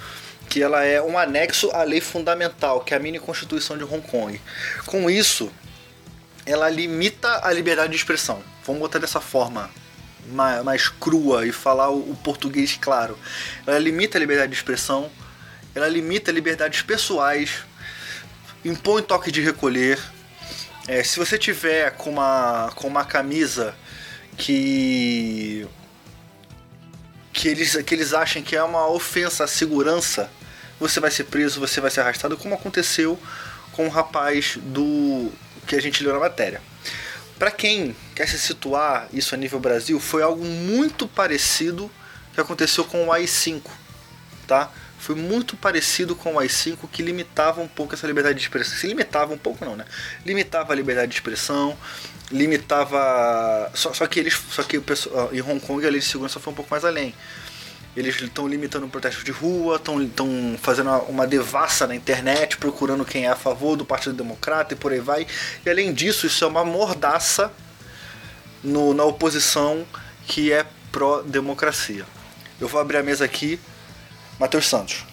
[0.49, 4.01] que ela é um anexo à lei fundamental, que é a mini constituição de Hong
[4.01, 4.41] Kong.
[4.87, 5.51] Com isso,
[6.47, 8.43] ela limita a liberdade de expressão.
[8.65, 9.69] Vamos botar dessa forma
[10.29, 13.19] mais, mais crua e falar o, o, português claro.
[13.67, 15.11] Ela limita a liberdade de expressão,
[15.75, 17.65] ela limita liberdades pessoais,
[18.65, 19.99] impõe toque de recolher.
[20.89, 23.75] É, se você tiver com uma, com uma camisa
[24.37, 25.67] que
[27.33, 30.31] que eles, que eles achem que é uma ofensa à segurança,
[30.81, 33.19] você vai ser preso, você vai ser arrastado, como aconteceu
[33.73, 35.31] com o rapaz do
[35.67, 36.63] que a gente leu na matéria.
[37.39, 41.91] Para quem quer se situar isso a nível Brasil, foi algo muito parecido
[42.33, 43.63] que aconteceu com o AI-5,
[44.47, 44.71] tá?
[45.07, 48.77] Foi muito parecido com o AI-5 que limitava um pouco essa liberdade de expressão.
[48.77, 49.85] Se limitava um pouco não, né?
[50.25, 51.79] Limitava a liberdade de expressão,
[52.29, 56.07] limitava só, só que eles só que o pessoal em Hong Kong a lei de
[56.07, 57.15] segurança foi um pouco mais além.
[57.97, 63.29] Eles estão limitando protestos de rua, estão fazendo uma devassa na internet, procurando quem é
[63.29, 65.25] a favor do Partido Democrata e por aí vai.
[65.65, 67.53] E além disso, isso é uma mordaça
[68.61, 69.87] no, na oposição
[70.27, 72.05] que é pró-democracia.
[72.61, 73.61] Eu vou abrir a mesa aqui.
[74.39, 75.05] Matheus Santos.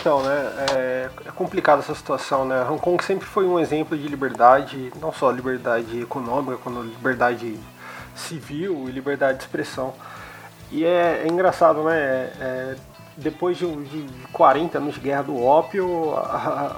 [0.00, 2.64] Então, né, é, é complicada essa situação, né?
[2.68, 7.58] Hong Kong sempre foi um exemplo de liberdade, não só liberdade econômica, como liberdade
[8.14, 9.94] civil e liberdade de expressão.
[10.70, 11.96] E é, é engraçado, né?
[11.96, 12.76] É, é
[13.16, 16.76] depois de, de 40 anos de guerra do ópio, a,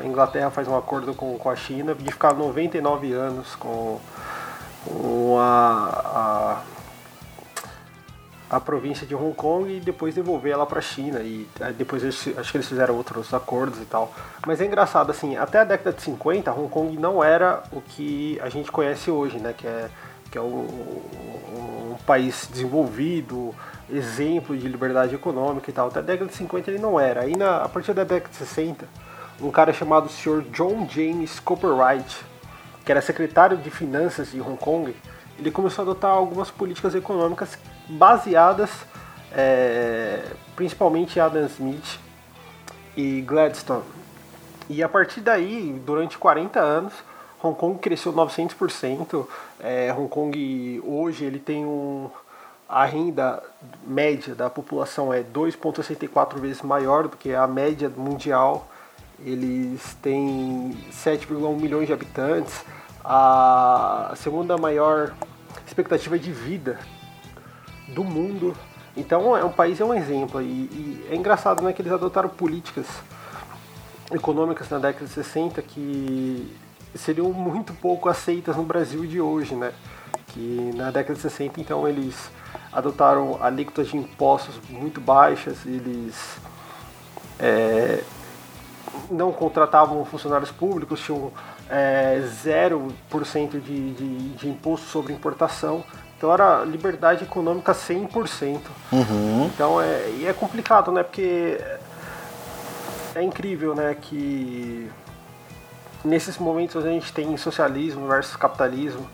[0.00, 4.00] a, Inglaterra faz um acordo com, com a China de ficar 99 anos com,
[4.84, 6.62] com a, a,
[8.50, 11.20] a, província de Hong Kong e depois devolver ela para a China.
[11.20, 14.12] E depois eles, acho que eles fizeram outros acordos e tal.
[14.46, 18.38] Mas é engraçado, assim, até a década de 50, Hong Kong não era o que
[18.40, 19.54] a gente conhece hoje, né?
[19.56, 19.88] Que é
[20.30, 20.66] que é um,
[21.92, 23.54] um, país desenvolvido,
[23.90, 25.88] exemplo de liberdade econômica e tal.
[25.88, 27.22] Até a década de 50 ele não era.
[27.22, 28.86] Aí na, a partir da década de 60,
[29.40, 30.42] um cara chamado Sr.
[30.52, 32.24] John James Copperwright,
[32.84, 34.94] que era secretário de finanças de Hong Kong,
[35.38, 38.70] ele começou a adotar algumas políticas econômicas baseadas
[39.32, 40.22] é,
[40.54, 41.98] principalmente em Adam Smith
[42.96, 43.82] e Gladstone.
[44.68, 46.92] E a partir daí, durante 40 anos,
[47.42, 49.26] Hong Kong cresceu 900%.
[49.60, 52.10] É, Hong Kong hoje ele tem um
[52.68, 53.40] a renda
[53.86, 58.66] média da população é 2,64 vezes maior do que a média mundial.
[59.24, 62.64] Eles têm 7,1 milhões de habitantes.
[63.08, 65.14] A segunda maior
[65.64, 66.78] expectativa de vida
[67.88, 68.54] do mundo.
[68.96, 72.28] Então é um país é um exemplo e, e é engraçado né, que eles adotaram
[72.28, 72.86] políticas
[74.10, 76.56] econômicas na década de 60 que
[76.96, 79.72] seriam muito pouco aceitas no Brasil de hoje, né?
[80.28, 82.30] Que na década de 60, então, eles
[82.72, 86.38] adotaram alíquotas de impostos muito baixas, eles
[87.38, 88.02] é,
[89.10, 91.32] não contratavam funcionários públicos, tinham
[91.70, 95.84] é, 0% de, de, de imposto sobre importação.
[96.16, 98.60] Então era liberdade econômica 100%.
[98.92, 99.46] Uhum.
[99.46, 101.02] Então é, e é complicado, né?
[101.02, 101.60] Porque
[103.14, 103.94] é incrível, né?
[104.00, 104.90] Que
[106.04, 109.06] nesses momentos a gente tem socialismo versus capitalismo.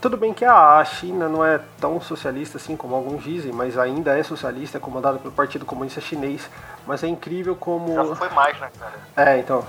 [0.00, 4.16] Tudo bem que a China não é tão socialista assim como alguns dizem, mas ainda
[4.16, 6.48] é socialista, é comandada pelo Partido Comunista Chinês.
[6.86, 7.94] Mas é incrível como.
[7.94, 8.94] Já foi mais, né, cara?
[9.16, 9.64] É, então.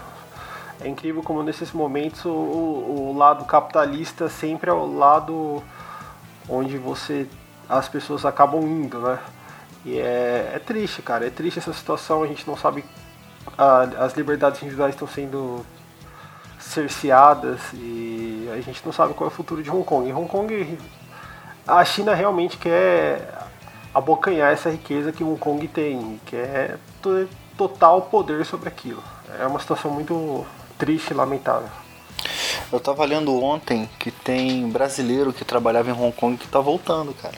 [0.80, 5.64] É incrível como nesses momentos o, o, lado capitalista sempre é o lado
[6.48, 7.28] onde você
[7.68, 9.20] as pessoas acabam indo, né?
[9.84, 11.26] E é, é triste, cara.
[11.26, 12.24] É triste essa situação.
[12.24, 12.86] A gente não sabe.
[13.58, 15.66] A, as liberdades individuais estão sendo
[16.60, 20.10] cerceadas e a gente não sabe qual é o futuro de Hong Kong.
[20.10, 20.78] Em Hong Kong,
[21.68, 23.34] a China realmente quer
[23.94, 29.02] abocanhar essa riqueza que Hong Kong tem, quer ter total poder sobre aquilo.
[29.40, 30.46] É uma situação muito
[30.78, 31.70] triste e lamentável.
[32.72, 37.14] Eu tava lendo ontem que tem brasileiro que trabalhava em Hong Kong que tá voltando,
[37.14, 37.38] cara.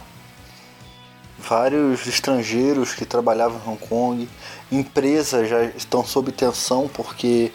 [1.37, 4.29] Vários estrangeiros que trabalhavam em Hong Kong,
[4.71, 7.51] empresas já estão sob tensão porque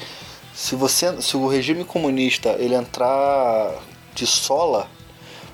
[0.54, 3.74] se você se o regime comunista ele entrar
[4.14, 4.88] de sola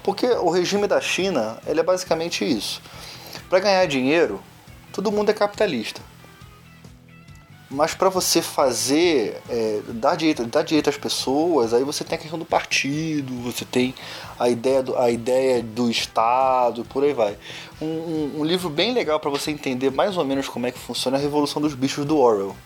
[0.02, 2.82] porque o regime da China ele é basicamente isso
[3.48, 4.42] para ganhar dinheiro
[4.92, 6.02] todo mundo é capitalista
[7.70, 12.20] mas para você fazer é, dar direito dar direito às pessoas aí você tem a
[12.20, 13.94] questão do partido você tem
[14.38, 17.36] a ideia do, a ideia do estado por aí vai
[17.80, 20.78] um, um, um livro bem legal para você entender mais ou menos como é que
[20.78, 22.56] funciona a revolução dos bichos do Orwell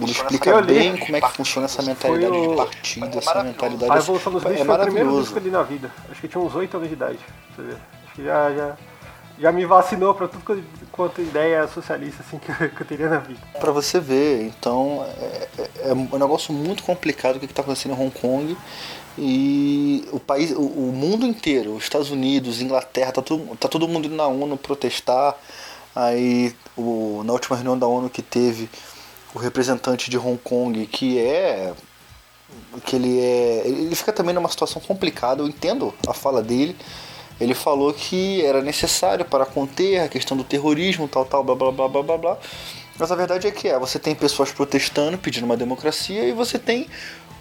[0.00, 2.50] ele explica bem como é que funciona essa mentalidade o...
[2.50, 3.92] de partido, essa mentalidade.
[3.92, 5.90] A Revolução dos Bichos é foi o primeiro livro que eu li na vida.
[6.10, 7.18] Acho que tinha uns 8 anos de idade.
[7.58, 8.76] Acho que já, já,
[9.38, 13.18] já me vacinou para tudo quanto ideia socialista assim, que, eu, que eu teria na
[13.18, 13.40] vida.
[13.58, 17.94] Para você ver, então é, é, é, um negócio muito complicado o que está acontecendo
[17.94, 18.56] em Hong Kong
[19.18, 24.06] e o país, o, mundo inteiro, os Estados Unidos, Inglaterra, tá todo, tá todo mundo
[24.06, 25.34] indo na ONU protestar.
[25.94, 28.70] Aí o, na última reunião da ONU que teve
[29.34, 31.74] o representante de Hong Kong, que é
[32.84, 36.76] que ele é ele fica também numa situação complicada, eu entendo a fala dele
[37.40, 41.72] ele falou que era necessário para conter a questão do terrorismo, tal, tal, blá, blá,
[41.72, 42.38] blá, blá, blá, blá.
[42.98, 46.58] Mas a verdade é que é, você tem pessoas protestando, pedindo uma democracia, e você
[46.58, 46.86] tem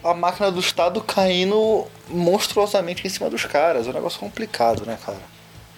[0.03, 3.85] a máquina do Estado caindo monstruosamente em cima dos caras.
[3.85, 5.19] É um negócio complicado, né, cara?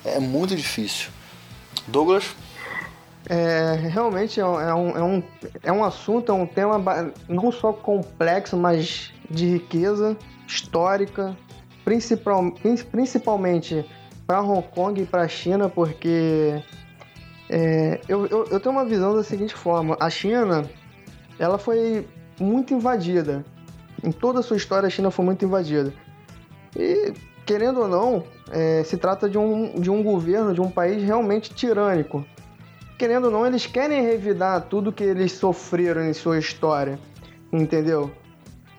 [0.05, 1.09] É muito difícil.
[1.87, 2.35] Douglas?
[3.27, 5.23] É, realmente é um, é, um, é, um,
[5.63, 11.37] é um assunto, é um tema não só complexo, mas de riqueza histórica,
[11.85, 12.51] principal,
[12.91, 13.85] principalmente
[14.25, 16.61] para Hong Kong e para a China, porque
[17.49, 20.69] é, eu, eu, eu, tenho uma visão da seguinte forma: a China
[21.37, 22.07] ela foi
[22.39, 23.43] muito invadida.
[24.03, 25.93] Em toda a sua história, a China foi muito invadida.
[26.75, 27.13] E,
[27.45, 31.53] querendo ou não, é, se trata de um, de um governo, de um país realmente
[31.53, 32.25] tirânico.
[32.97, 36.99] Querendo ou não, eles querem revidar tudo que eles sofreram em sua história,
[37.51, 38.11] entendeu?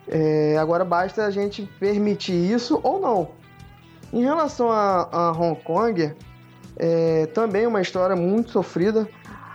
[0.07, 3.29] É, agora basta a gente permitir isso ou não.
[4.13, 6.13] Em relação a, a Hong Kong,
[6.77, 9.07] é também uma história muito sofrida.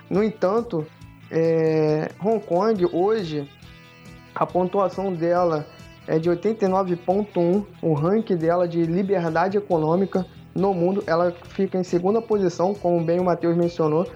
[0.09, 0.85] No entanto,
[1.29, 3.49] é, Hong Kong hoje,
[4.35, 5.65] a pontuação dela
[6.07, 11.03] é de 89,1, o ranking dela de liberdade econômica no mundo.
[11.07, 14.07] Ela fica em segunda posição, como bem o Matheus mencionou,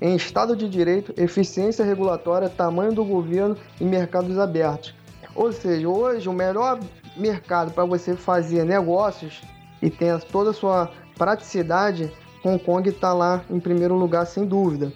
[0.00, 4.94] em Estado de Direito, eficiência regulatória, tamanho do governo e mercados abertos.
[5.34, 6.78] Ou seja, hoje o melhor
[7.16, 9.42] mercado para você fazer negócios
[9.82, 12.12] e tenha toda a sua praticidade,
[12.44, 14.92] Hong Kong está lá em primeiro lugar, sem dúvida.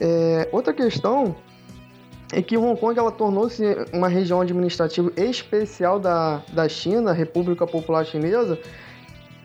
[0.00, 1.34] É, outra questão
[2.32, 3.62] é que Hong Kong ela tornou-se
[3.92, 8.58] uma região administrativa especial da, da China, República Popular Chinesa,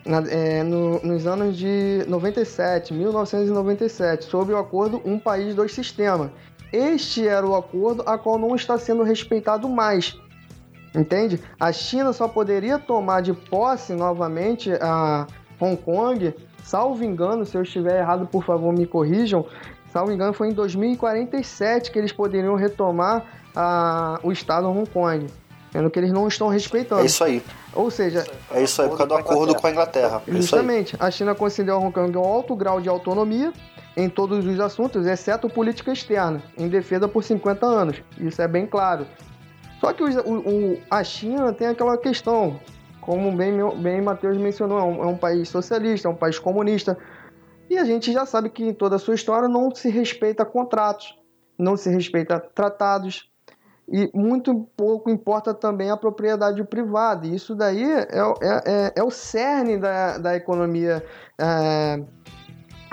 [0.06, 6.32] na, é, no, nos anos de 97, 1997, sob o acordo Um País, Dois Sistemas.
[6.72, 10.18] Este era o acordo a qual não está sendo respeitado mais.
[10.98, 11.40] Entende?
[11.60, 15.28] A China só poderia tomar de posse novamente a
[15.62, 16.34] Hong Kong,
[16.64, 19.46] salvo engano, se eu estiver errado, por favor, me corrijam.
[19.94, 23.26] Salvo engano, foi em 2047 que eles poderiam retomar
[23.56, 25.28] a, o estado Hong Kong.
[25.72, 27.02] Sendo que eles não estão respeitando.
[27.02, 27.44] É isso aí.
[27.74, 28.26] Ou seja.
[28.52, 30.24] É isso aí, por causa do acordo com a Inglaterra.
[30.28, 30.96] É Justamente.
[31.00, 33.54] A China considera Hong Kong um alto grau de autonomia
[33.96, 37.98] em todos os assuntos, exceto política externa, em defesa por 50 anos.
[38.20, 39.06] Isso é bem claro.
[39.80, 42.60] Só que o, o, a China tem aquela questão,
[43.02, 46.98] como bem, bem Matheus mencionou, é um, é um país socialista, é um país comunista.
[47.70, 51.18] E a gente já sabe que em toda a sua história não se respeita contratos,
[51.58, 53.30] não se respeita tratados,
[53.90, 57.26] e muito pouco importa também a propriedade privada.
[57.26, 61.04] E isso daí é, é, é, é o cerne da, da economia
[61.40, 62.04] é,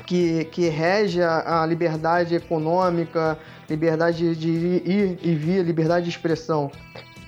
[0.07, 3.39] que, que rege a, a liberdade econômica,
[3.69, 6.71] liberdade de ir e vir, liberdade de expressão.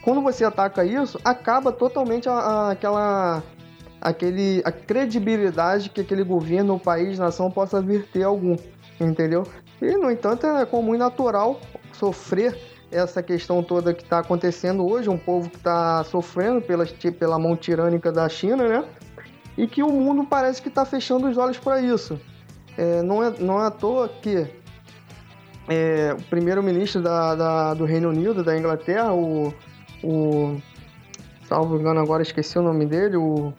[0.02, 3.42] Quando você ataca isso, acaba totalmente a, a, aquela
[4.00, 8.56] aquele, a credibilidade que aquele governo, o país, nação possa vir ter algum,
[9.00, 9.44] entendeu?
[9.82, 11.60] E, no entanto, é comum natural
[11.92, 12.56] sofrer
[12.90, 16.86] essa questão toda que está acontecendo hoje, um povo que está sofrendo pela,
[17.18, 18.84] pela mão tirânica da China, né?
[19.58, 22.20] E que o mundo parece que está fechando os olhos para isso.
[22.76, 24.46] É, não, é, não é à toa que
[25.68, 29.52] é, o primeiro-ministro da, da, do Reino Unido, da Inglaterra, o,
[30.02, 30.60] o.
[31.48, 33.52] Salvo engano, agora esqueci o nome dele, o.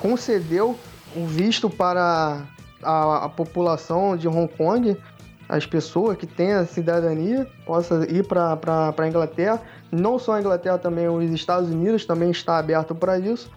[0.00, 0.76] concedeu
[1.14, 2.44] o visto para
[2.82, 4.96] a, a população de Hong Kong,
[5.48, 9.60] as pessoas que têm a cidadania, possa ir para a Inglaterra.
[9.90, 13.50] Não só a Inglaterra, também os Estados Unidos também está aberto para isso.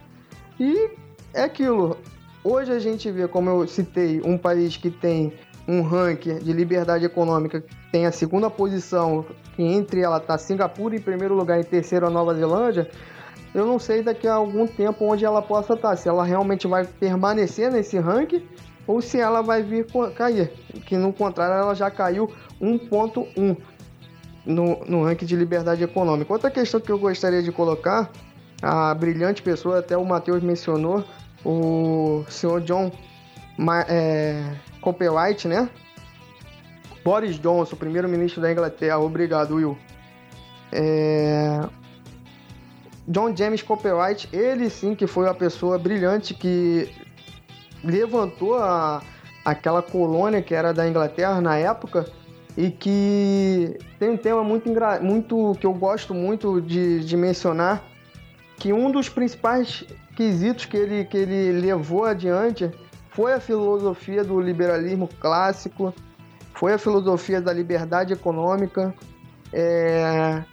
[0.59, 0.89] E
[1.33, 1.97] é aquilo.
[2.43, 5.33] Hoje a gente vê, como eu citei, um país que tem
[5.65, 9.25] um ranking de liberdade econômica que tem a segunda posição,
[9.55, 12.89] que entre ela está Singapura em primeiro lugar e terceiro a Nova Zelândia,
[13.55, 16.67] eu não sei daqui a algum tempo onde ela possa estar, tá, se ela realmente
[16.67, 18.45] vai permanecer nesse ranking
[18.85, 20.51] ou se ela vai vir cair,
[20.85, 22.29] que no contrário ela já caiu
[22.61, 23.57] 1.1
[24.45, 26.33] no, no ranking de liberdade econômica.
[26.33, 28.11] Outra questão que eu gostaria de colocar,
[28.61, 31.05] a brilhante pessoa, até o Matheus mencionou,
[31.45, 32.91] o senhor John
[33.87, 35.69] é, Copyright, né?
[37.03, 38.99] Boris Johnson, primeiro-ministro da Inglaterra.
[38.99, 39.77] Obrigado, Will.
[40.71, 41.61] É...
[43.07, 46.89] John James Copyright, ele sim que foi uma pessoa brilhante que
[47.83, 49.01] levantou a,
[49.43, 52.05] aquela colônia que era da Inglaterra na época
[52.55, 54.69] e que tem um tema muito,
[55.01, 57.83] muito que eu gosto muito de, de mencionar,
[58.57, 59.83] que um dos principais
[60.15, 62.71] quesitos que ele, que ele levou adiante
[63.09, 65.93] foi a filosofia do liberalismo clássico,
[66.53, 68.93] foi a filosofia da liberdade econômica,
[69.51, 70.43] é,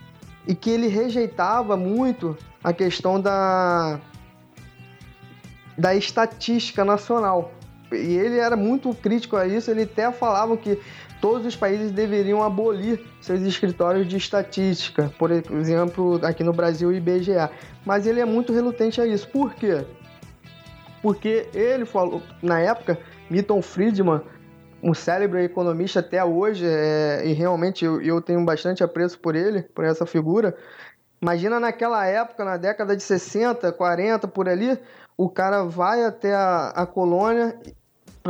[0.47, 3.99] e que ele rejeitava muito a questão da,
[5.77, 7.53] da estatística nacional.
[7.93, 10.79] E ele era muito crítico a isso, ele até falava que
[11.21, 16.93] todos os países deveriam abolir seus escritórios de estatística, por exemplo, aqui no Brasil, o
[16.93, 17.33] IBGE.
[17.85, 19.29] Mas ele é muito relutante a isso.
[19.29, 19.85] Por quê?
[21.03, 22.99] Porque ele falou, na época,
[23.29, 24.21] Milton Friedman,
[24.83, 29.63] um célebre economista até hoje, é, e realmente eu, eu tenho bastante apreço por ele,
[29.63, 30.57] por essa figura.
[31.21, 34.79] Imagina naquela época, na década de 60, 40, por ali,
[35.17, 37.59] o cara vai até a, a colônia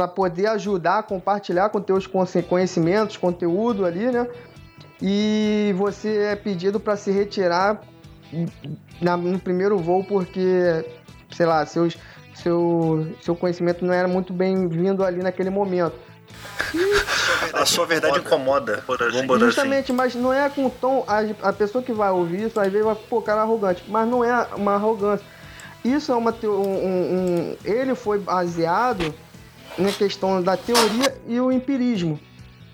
[0.00, 2.06] para poder ajudar, compartilhar com teus
[2.48, 4.26] conhecimentos, conteúdo ali, né?
[5.02, 7.82] E você é pedido para se retirar
[8.98, 10.86] na, no primeiro voo porque,
[11.30, 11.98] sei lá, seus,
[12.34, 15.96] seu, seu conhecimento não era muito bem-vindo ali naquele momento.
[17.52, 18.82] a sua verdade incomoda.
[18.86, 19.38] Vamos assim.
[19.38, 19.92] Justamente, assim.
[19.92, 21.04] mas não é com tom.
[21.06, 23.84] A, a pessoa que vai ouvir isso, às vezes vai, pô, cara arrogante.
[23.86, 25.26] Mas não é uma arrogância.
[25.84, 26.34] Isso é uma.
[26.42, 29.14] Um, um, ele foi baseado
[29.78, 32.18] na questão da teoria e o empirismo.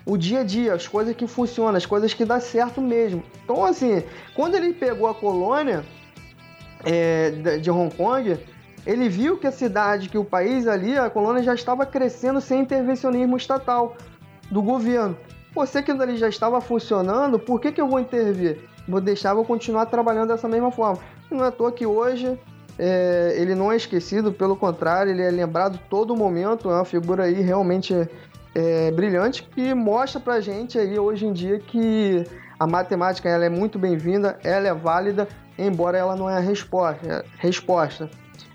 [0.05, 3.23] O dia a dia, as coisas que funcionam, as coisas que dá certo mesmo.
[3.45, 5.85] Então, assim, quando ele pegou a colônia
[6.85, 8.39] é, de Hong Kong,
[8.87, 12.61] ele viu que a cidade, que o país ali, a colônia já estava crescendo sem
[12.61, 13.97] intervencionismo estatal
[14.49, 15.17] do governo.
[15.53, 18.61] Você que ali já estava funcionando, por que, que eu vou intervir?
[18.87, 21.03] Vou deixar, vou continuar trabalhando dessa mesma forma.
[21.31, 22.39] Não é à toa que hoje
[22.79, 27.25] é, ele não é esquecido, pelo contrário, ele é lembrado todo momento, é uma figura
[27.25, 27.95] aí realmente
[28.55, 32.25] é, brilhante que mostra pra gente aí hoje em dia que
[32.59, 37.25] a matemática ela é muito bem-vinda, ela é válida, embora ela não é a resposta.
[37.39, 38.11] Resposta.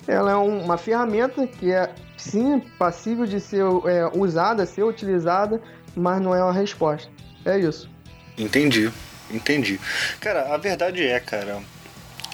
[0.08, 5.62] Ela é um, uma ferramenta que é sim passível de ser é, usada, ser utilizada,
[5.96, 7.10] mas não é uma resposta.
[7.46, 7.90] É isso.
[8.38, 8.92] Entendi,
[9.30, 9.80] entendi.
[10.20, 11.60] Cara, a verdade é, cara,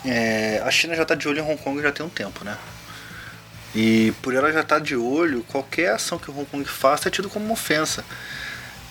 [0.07, 2.57] é, a China já está de olho em Hong Kong já tem um tempo, né?
[3.75, 7.11] E por ela já estar tá de olho, qualquer ação que Hong Kong faça é
[7.11, 8.03] tido como uma ofensa.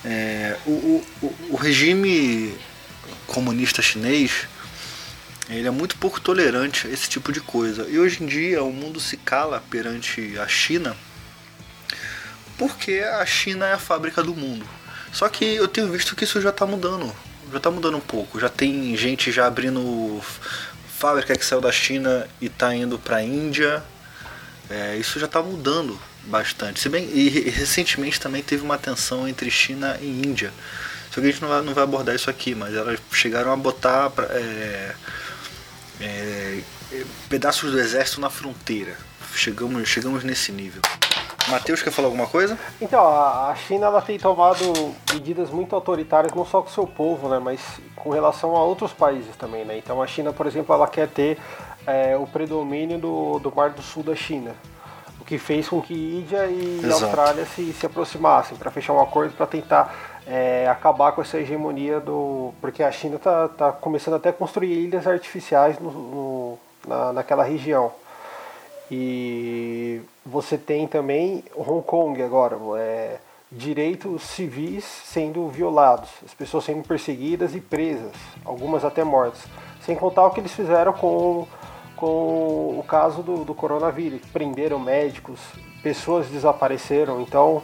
[0.05, 2.57] É, o, o, o regime
[3.25, 4.47] comunista chinês
[5.49, 7.87] ele é muito pouco tolerante a esse tipo de coisa.
[7.89, 10.95] E hoje em dia o mundo se cala perante a China
[12.57, 14.67] porque a China é a fábrica do mundo.
[15.13, 17.13] Só que eu tenho visto que isso já está mudando.
[17.51, 18.39] Já está mudando um pouco.
[18.39, 20.21] Já tem gente já abrindo
[20.97, 23.83] fábrica que saiu da China e está indo para a Índia.
[24.69, 26.79] É, isso já está mudando bastante.
[26.79, 30.51] Se bem, e recentemente também teve uma tensão entre China e Índia.
[31.11, 33.55] Só que a gente não vai, não vai abordar isso aqui, mas elas chegaram a
[33.55, 34.95] botar pra, é,
[36.01, 36.61] é,
[37.29, 38.97] pedaços do exército na fronteira.
[39.35, 40.81] Chegamos, chegamos nesse nível.
[41.49, 42.57] Matheus quer falar alguma coisa?
[42.81, 47.29] Então, a China ela tem tomado medidas muito autoritárias, não só com o seu povo,
[47.29, 47.61] né, mas
[47.95, 49.65] com relação a outros países também.
[49.65, 49.77] Né?
[49.77, 51.37] Então, a China, por exemplo, ela quer ter
[51.85, 54.53] é, o predomínio do, do Mar do Sul da China,
[55.21, 57.05] o que fez com que Índia e Exato.
[57.05, 59.95] Austrália se, se aproximassem para fechar um acordo para tentar
[60.27, 62.53] é, acabar com essa hegemonia do.
[62.59, 67.43] Porque a China está tá começando até a construir ilhas artificiais no, no na, naquela
[67.43, 67.91] região.
[68.89, 73.17] E você tem também Hong Kong agora, é,
[73.51, 78.13] direitos civis sendo violados, as pessoas sendo perseguidas e presas,
[78.45, 79.41] algumas até mortas.
[79.81, 81.47] Sem contar o que eles fizeram com,
[81.95, 85.39] com o caso do, do coronavírus, prenderam médicos,
[85.81, 87.21] pessoas desapareceram.
[87.21, 87.63] Então,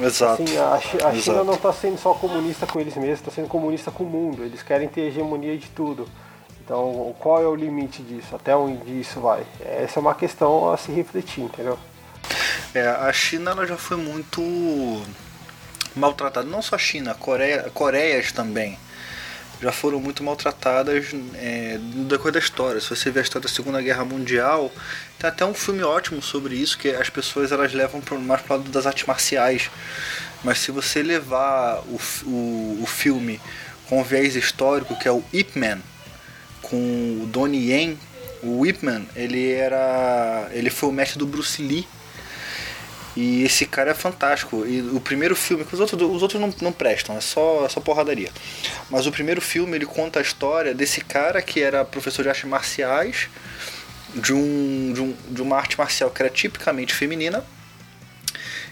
[0.00, 0.42] Exato.
[0.42, 1.44] Assim, a, a China Exato.
[1.44, 4.44] não está sendo só comunista com eles mesmos, está sendo comunista com o mundo.
[4.44, 6.06] Eles querem ter hegemonia de tudo.
[6.70, 8.36] Então, qual é o limite disso?
[8.36, 9.44] Até onde isso vai?
[9.58, 11.76] Essa é uma questão a se refletir, entendeu?
[12.72, 14.40] É, a China ela já foi muito
[15.96, 18.78] maltratada, não só a China, Coreia, Coreias também
[19.60, 22.80] já foram muito maltratadas é, no decorrer da história.
[22.80, 24.72] Se você ver a história da Segunda Guerra Mundial,
[25.18, 28.58] tem até um filme ótimo sobre isso, que as pessoas elas levam mais para o
[28.58, 29.68] lado das artes marciais.
[30.44, 33.40] Mas se você levar o, o, o filme
[33.88, 35.80] com viés histórico, que é o Ip Man,
[36.70, 36.76] com
[37.22, 37.98] o Donnie Yen.
[38.42, 40.48] O Whipman, ele era.
[40.52, 41.86] ele foi o mestre do Bruce Lee.
[43.16, 44.64] E esse cara é fantástico.
[44.64, 47.68] E o primeiro filme, que os outros, os outros não, não prestam, é só, é
[47.68, 48.30] só porradaria.
[48.88, 52.44] Mas o primeiro filme ele conta a história desse cara que era professor de artes
[52.44, 53.28] marciais,
[54.14, 57.44] de, um, de, um, de uma arte marcial que era tipicamente feminina.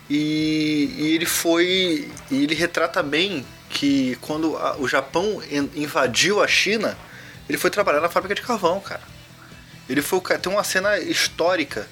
[0.08, 2.08] E, e ele foi.
[2.30, 5.42] E ele retrata bem que quando a, o Japão
[5.74, 6.96] invadiu a China,
[7.48, 9.02] ele foi trabalhar na fábrica de carvão, cara.
[9.88, 11.88] Ele foi tem uma cena histórica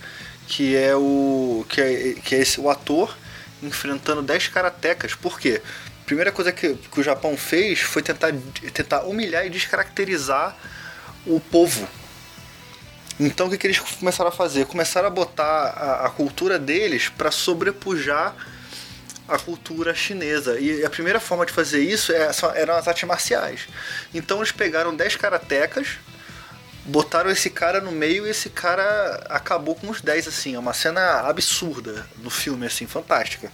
[0.47, 3.17] que é o que é, que é esse, o ator
[3.63, 5.15] enfrentando 10 karatecas.
[5.15, 5.63] Por quê?
[6.07, 8.33] primeira coisa que, que o Japão fez foi tentar,
[8.73, 10.57] tentar humilhar e descaracterizar
[11.27, 11.87] o povo.
[13.19, 14.67] Então o que, que eles começaram a fazer?
[14.67, 18.35] Começaram a botar a, a cultura deles para sobrepujar
[19.29, 20.59] a cultura chinesa.
[20.59, 23.68] E a primeira forma de fazer isso é, eram as artes marciais.
[24.14, 25.99] Então eles pegaram 10 karatecas,
[26.85, 30.55] botaram esse cara no meio e esse cara acabou com os 10, assim.
[30.55, 33.51] É uma cena absurda no filme, assim, fantástica.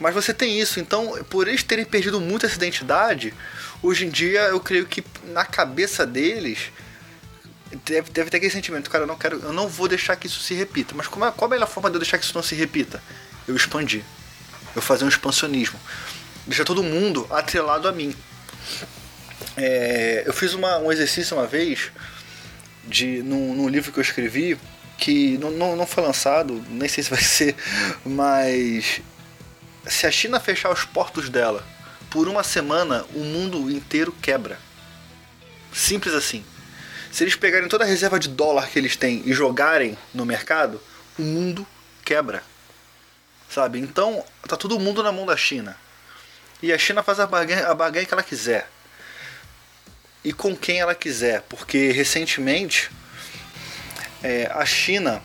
[0.00, 3.34] Mas você tem isso, então, por eles terem perdido muito essa identidade,
[3.82, 6.70] hoje em dia eu creio que na cabeça deles
[7.84, 10.40] deve, deve ter aquele sentimento, cara, eu não quero, eu não vou deixar que isso
[10.40, 10.94] se repita.
[10.94, 13.02] Mas como é, qual a melhor forma de eu deixar que isso não se repita?
[13.46, 14.04] Eu expandir.
[14.74, 15.78] Eu fazer um expansionismo.
[16.46, 18.14] Deixar todo mundo atrelado a mim.
[19.56, 21.90] É, eu fiz uma, um exercício uma vez
[22.84, 24.58] de num, num, livro que eu escrevi
[24.96, 27.54] que não, não, não foi lançado, nem sei se vai ser,
[28.04, 29.00] mas
[29.86, 31.64] se a China fechar os portos dela
[32.10, 34.58] por uma semana, o mundo inteiro quebra.
[35.72, 36.44] Simples assim.
[37.10, 40.80] Se eles pegarem toda a reserva de dólar que eles têm e jogarem no mercado,
[41.18, 41.66] o mundo
[42.04, 42.42] quebra.
[43.48, 43.78] Sabe?
[43.78, 45.76] Então, tá todo mundo na mão da China.
[46.62, 48.68] E a China faz a barganha, a barganha que ela quiser.
[50.24, 51.42] E com quem ela quiser.
[51.42, 52.90] Porque recentemente
[54.22, 55.22] é, a China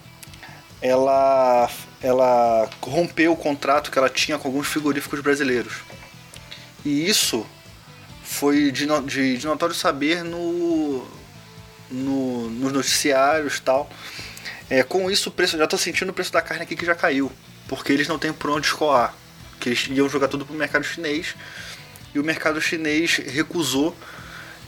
[0.81, 1.69] ela
[2.01, 5.75] ela rompeu o contrato que ela tinha com alguns frigoríficos brasileiros.
[6.83, 7.47] E isso
[8.23, 11.07] foi de, de, de notório saber no,
[11.89, 13.89] no, nos noticiários tal.
[14.69, 16.93] É, com isso, o preço, já estou sentindo o preço da carne aqui que já
[16.93, 17.31] caiu,
[17.67, 19.15] porque eles não têm por onde escoar.
[19.59, 21.35] Que eles iam jogar tudo para o mercado chinês
[22.13, 23.95] e o mercado chinês recusou,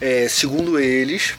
[0.00, 1.34] é, segundo eles,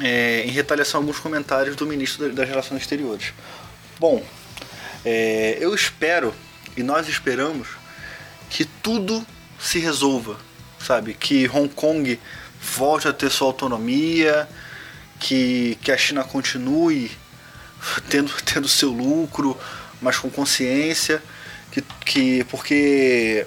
[0.00, 3.32] é, em retaliação a alguns comentários do ministro das Relações Exteriores.
[4.00, 4.24] Bom,
[5.04, 6.34] é, eu espero
[6.76, 7.68] e nós esperamos
[8.50, 9.24] que tudo
[9.58, 10.36] se resolva,
[10.78, 11.14] sabe?
[11.14, 12.18] Que Hong Kong
[12.60, 14.48] volte a ter sua autonomia,
[15.20, 17.10] que, que a China continue
[18.08, 19.56] tendo, tendo seu lucro,
[20.06, 21.20] mas com consciência,
[21.72, 23.44] que, que porque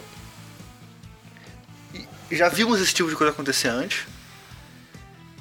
[2.30, 4.06] já vimos esse tipo de coisa acontecer antes.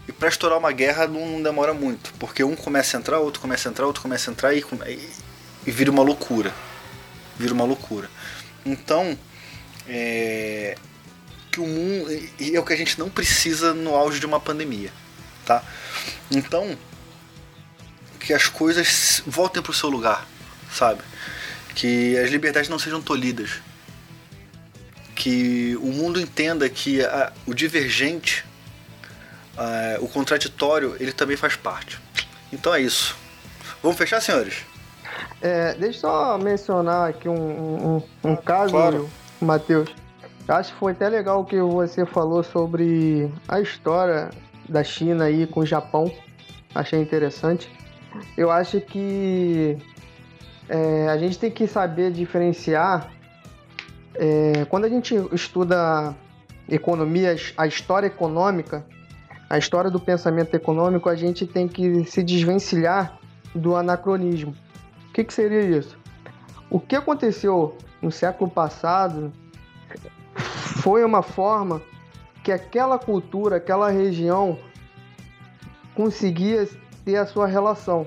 [0.06, 3.68] E para estourar uma guerra não demora muito, porque um começa a entrar, outro começa
[3.68, 4.64] a entrar, outro começa a entrar e,
[5.66, 6.54] e vira uma loucura.
[7.36, 8.08] Vira uma loucura.
[8.64, 9.18] Então,
[9.88, 10.76] é,
[11.50, 14.38] que o mundo e é o que a gente não precisa no auge de uma
[14.38, 14.92] pandemia,
[15.44, 15.64] tá?
[16.30, 16.78] Então,
[18.20, 20.26] que as coisas voltem para o seu lugar,
[20.70, 21.02] sabe?
[21.74, 23.60] Que as liberdades não sejam tolhidas.
[25.14, 28.44] Que o mundo entenda que a, o divergente,
[29.56, 31.98] a, o contraditório, ele também faz parte.
[32.52, 33.16] Então é isso.
[33.82, 34.64] Vamos fechar, senhores?
[35.40, 39.10] É, deixa eu só mencionar aqui um, um, um caso, claro.
[39.40, 39.88] Matheus.
[40.48, 44.30] Acho que foi até legal o que você falou sobre a história
[44.68, 46.12] da China aí com o Japão.
[46.74, 47.70] Achei interessante.
[48.36, 49.76] Eu acho que
[50.68, 53.10] é, a gente tem que saber diferenciar.
[54.14, 56.14] É, quando a gente estuda
[56.68, 58.84] economia, a história econômica,
[59.48, 63.18] a história do pensamento econômico, a gente tem que se desvencilhar
[63.54, 64.54] do anacronismo
[65.18, 65.98] que, que seria isso?
[66.70, 69.32] O que aconteceu no século passado
[70.82, 71.82] foi uma forma
[72.44, 74.56] que aquela cultura, aquela região
[75.92, 76.68] conseguia
[77.04, 78.06] ter a sua relação.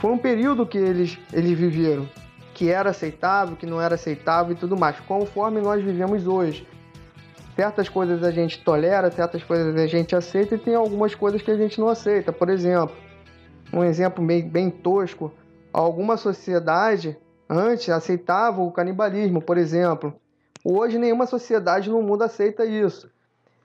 [0.00, 2.08] Foi um período que eles, eles viveram,
[2.54, 6.66] que era aceitável, que não era aceitável e tudo mais, conforme nós vivemos hoje.
[7.54, 11.50] Certas coisas a gente tolera, certas coisas a gente aceita e tem algumas coisas que
[11.50, 12.32] a gente não aceita.
[12.32, 12.96] Por exemplo,
[13.70, 15.30] um exemplo bem, bem tosco,
[15.70, 17.14] alguma sociedade
[17.46, 20.14] antes aceitava o canibalismo, por exemplo.
[20.64, 23.10] Hoje nenhuma sociedade no mundo aceita isso.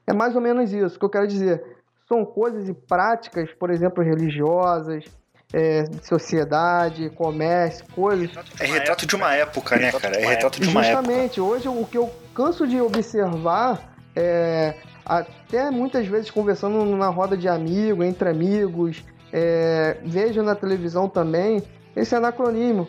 [0.06, 1.64] É mais ou menos isso que eu quero dizer.
[2.10, 5.06] São coisas e práticas, por exemplo, religiosas,
[5.54, 8.30] é, sociedade, comércio, coisas.
[8.60, 10.20] É retrato de uma época, né, cara?
[10.20, 11.42] É retrato de uma Justamente, época.
[11.42, 11.42] Justamente.
[11.42, 14.76] Hoje o que eu canso de observar é
[15.06, 21.62] até muitas vezes conversando na roda de amigo, entre amigos, é, vejo na televisão também
[21.96, 22.88] esse anacronismo.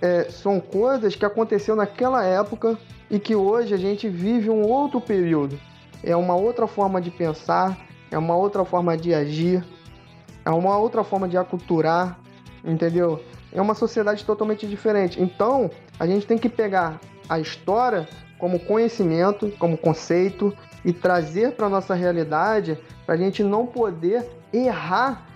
[0.00, 2.78] É, são coisas que aconteceu naquela época
[3.10, 5.58] e que hoje a gente vive um outro período.
[6.04, 7.76] É uma outra forma de pensar,
[8.10, 9.64] é uma outra forma de agir,
[10.48, 12.18] é uma outra forma de aculturar,
[12.64, 13.22] entendeu?
[13.52, 15.20] é uma sociedade totalmente diferente.
[15.20, 21.68] Então, a gente tem que pegar a história como conhecimento, como conceito e trazer para
[21.68, 25.26] nossa realidade para a gente não poder errar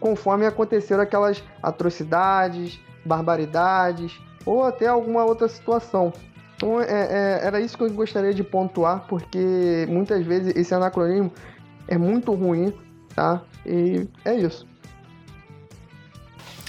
[0.00, 6.12] conforme aconteceram aquelas atrocidades, barbaridades ou até alguma outra situação.
[6.56, 11.32] Então, é, é, era isso que eu gostaria de pontuar, porque muitas vezes esse anacronismo
[11.86, 12.74] é muito ruim,
[13.14, 13.42] tá?
[13.64, 14.66] E é isso.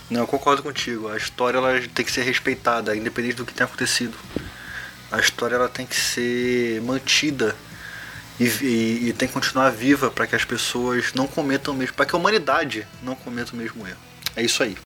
[0.09, 1.07] Não, eu concordo contigo.
[1.07, 4.17] A história ela tem que ser respeitada, independente do que tenha acontecido.
[5.09, 7.55] A história ela tem que ser mantida
[8.39, 11.95] e, e, e tem que continuar viva para que as pessoas não cometam o mesmo,
[11.95, 13.99] para que a humanidade não cometa o mesmo erro.
[14.35, 14.77] É isso aí.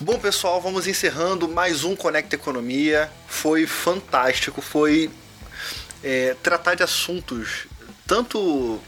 [0.00, 3.08] Bom, pessoal, vamos encerrando mais um Conecta Economia.
[3.28, 5.08] Foi fantástico, foi
[6.02, 7.66] é, tratar de assuntos
[8.06, 8.78] tanto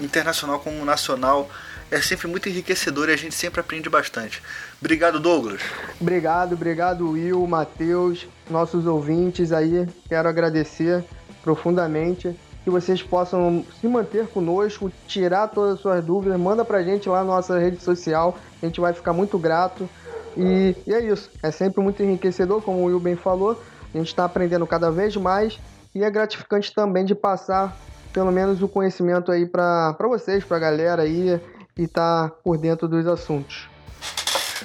[0.00, 1.48] internacional como nacional
[1.90, 4.42] é sempre muito enriquecedor e a gente sempre aprende bastante.
[4.80, 5.60] Obrigado, Douglas.
[6.00, 9.86] Obrigado, obrigado, Will, Matheus, nossos ouvintes aí.
[10.08, 11.04] Quero agradecer
[11.42, 17.08] profundamente que vocês possam se manter conosco, tirar todas as suas dúvidas, manda pra gente
[17.08, 19.88] lá na nossa rede social, a gente vai ficar muito grato.
[20.36, 23.62] E, e é isso, é sempre muito enriquecedor, como o Will bem falou,
[23.92, 25.58] a gente está aprendendo cada vez mais
[25.94, 27.76] e é gratificante também de passar
[28.12, 31.40] pelo menos o conhecimento aí para vocês, para a galera aí
[31.76, 33.68] e tá por dentro dos assuntos.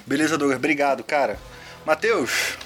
[0.06, 1.38] Beleza, Douglas, obrigado, cara.
[1.86, 2.58] Matheus,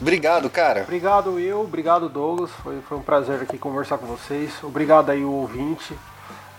[0.00, 0.82] obrigado, cara.
[0.82, 2.50] Obrigado, Will, obrigado, Douglas.
[2.62, 4.52] Foi, foi um prazer aqui conversar com vocês.
[4.62, 5.96] Obrigado aí o ouvinte.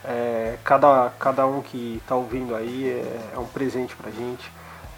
[0.03, 4.51] É, cada, cada um que está ouvindo aí é, é um presente pra gente.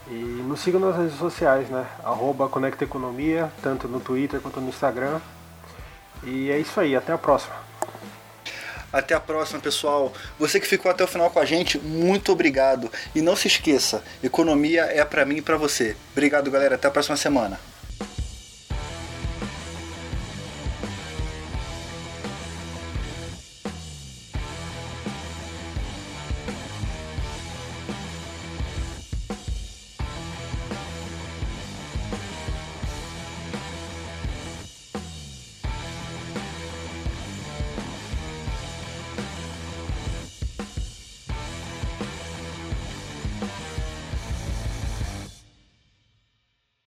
[0.08, 0.14] E
[0.46, 1.86] nos sigam nas redes sociais, né?
[2.02, 5.20] Arroba Conecta Economia, tanto no Twitter quanto no Instagram.
[6.24, 7.54] E é isso aí, até a próxima.
[8.92, 10.12] Até a próxima, pessoal.
[10.38, 12.90] Você que ficou até o final com a gente, muito obrigado.
[13.14, 15.96] E não se esqueça, economia é para mim e para você.
[16.12, 16.74] Obrigado, galera.
[16.74, 17.58] Até a próxima semana.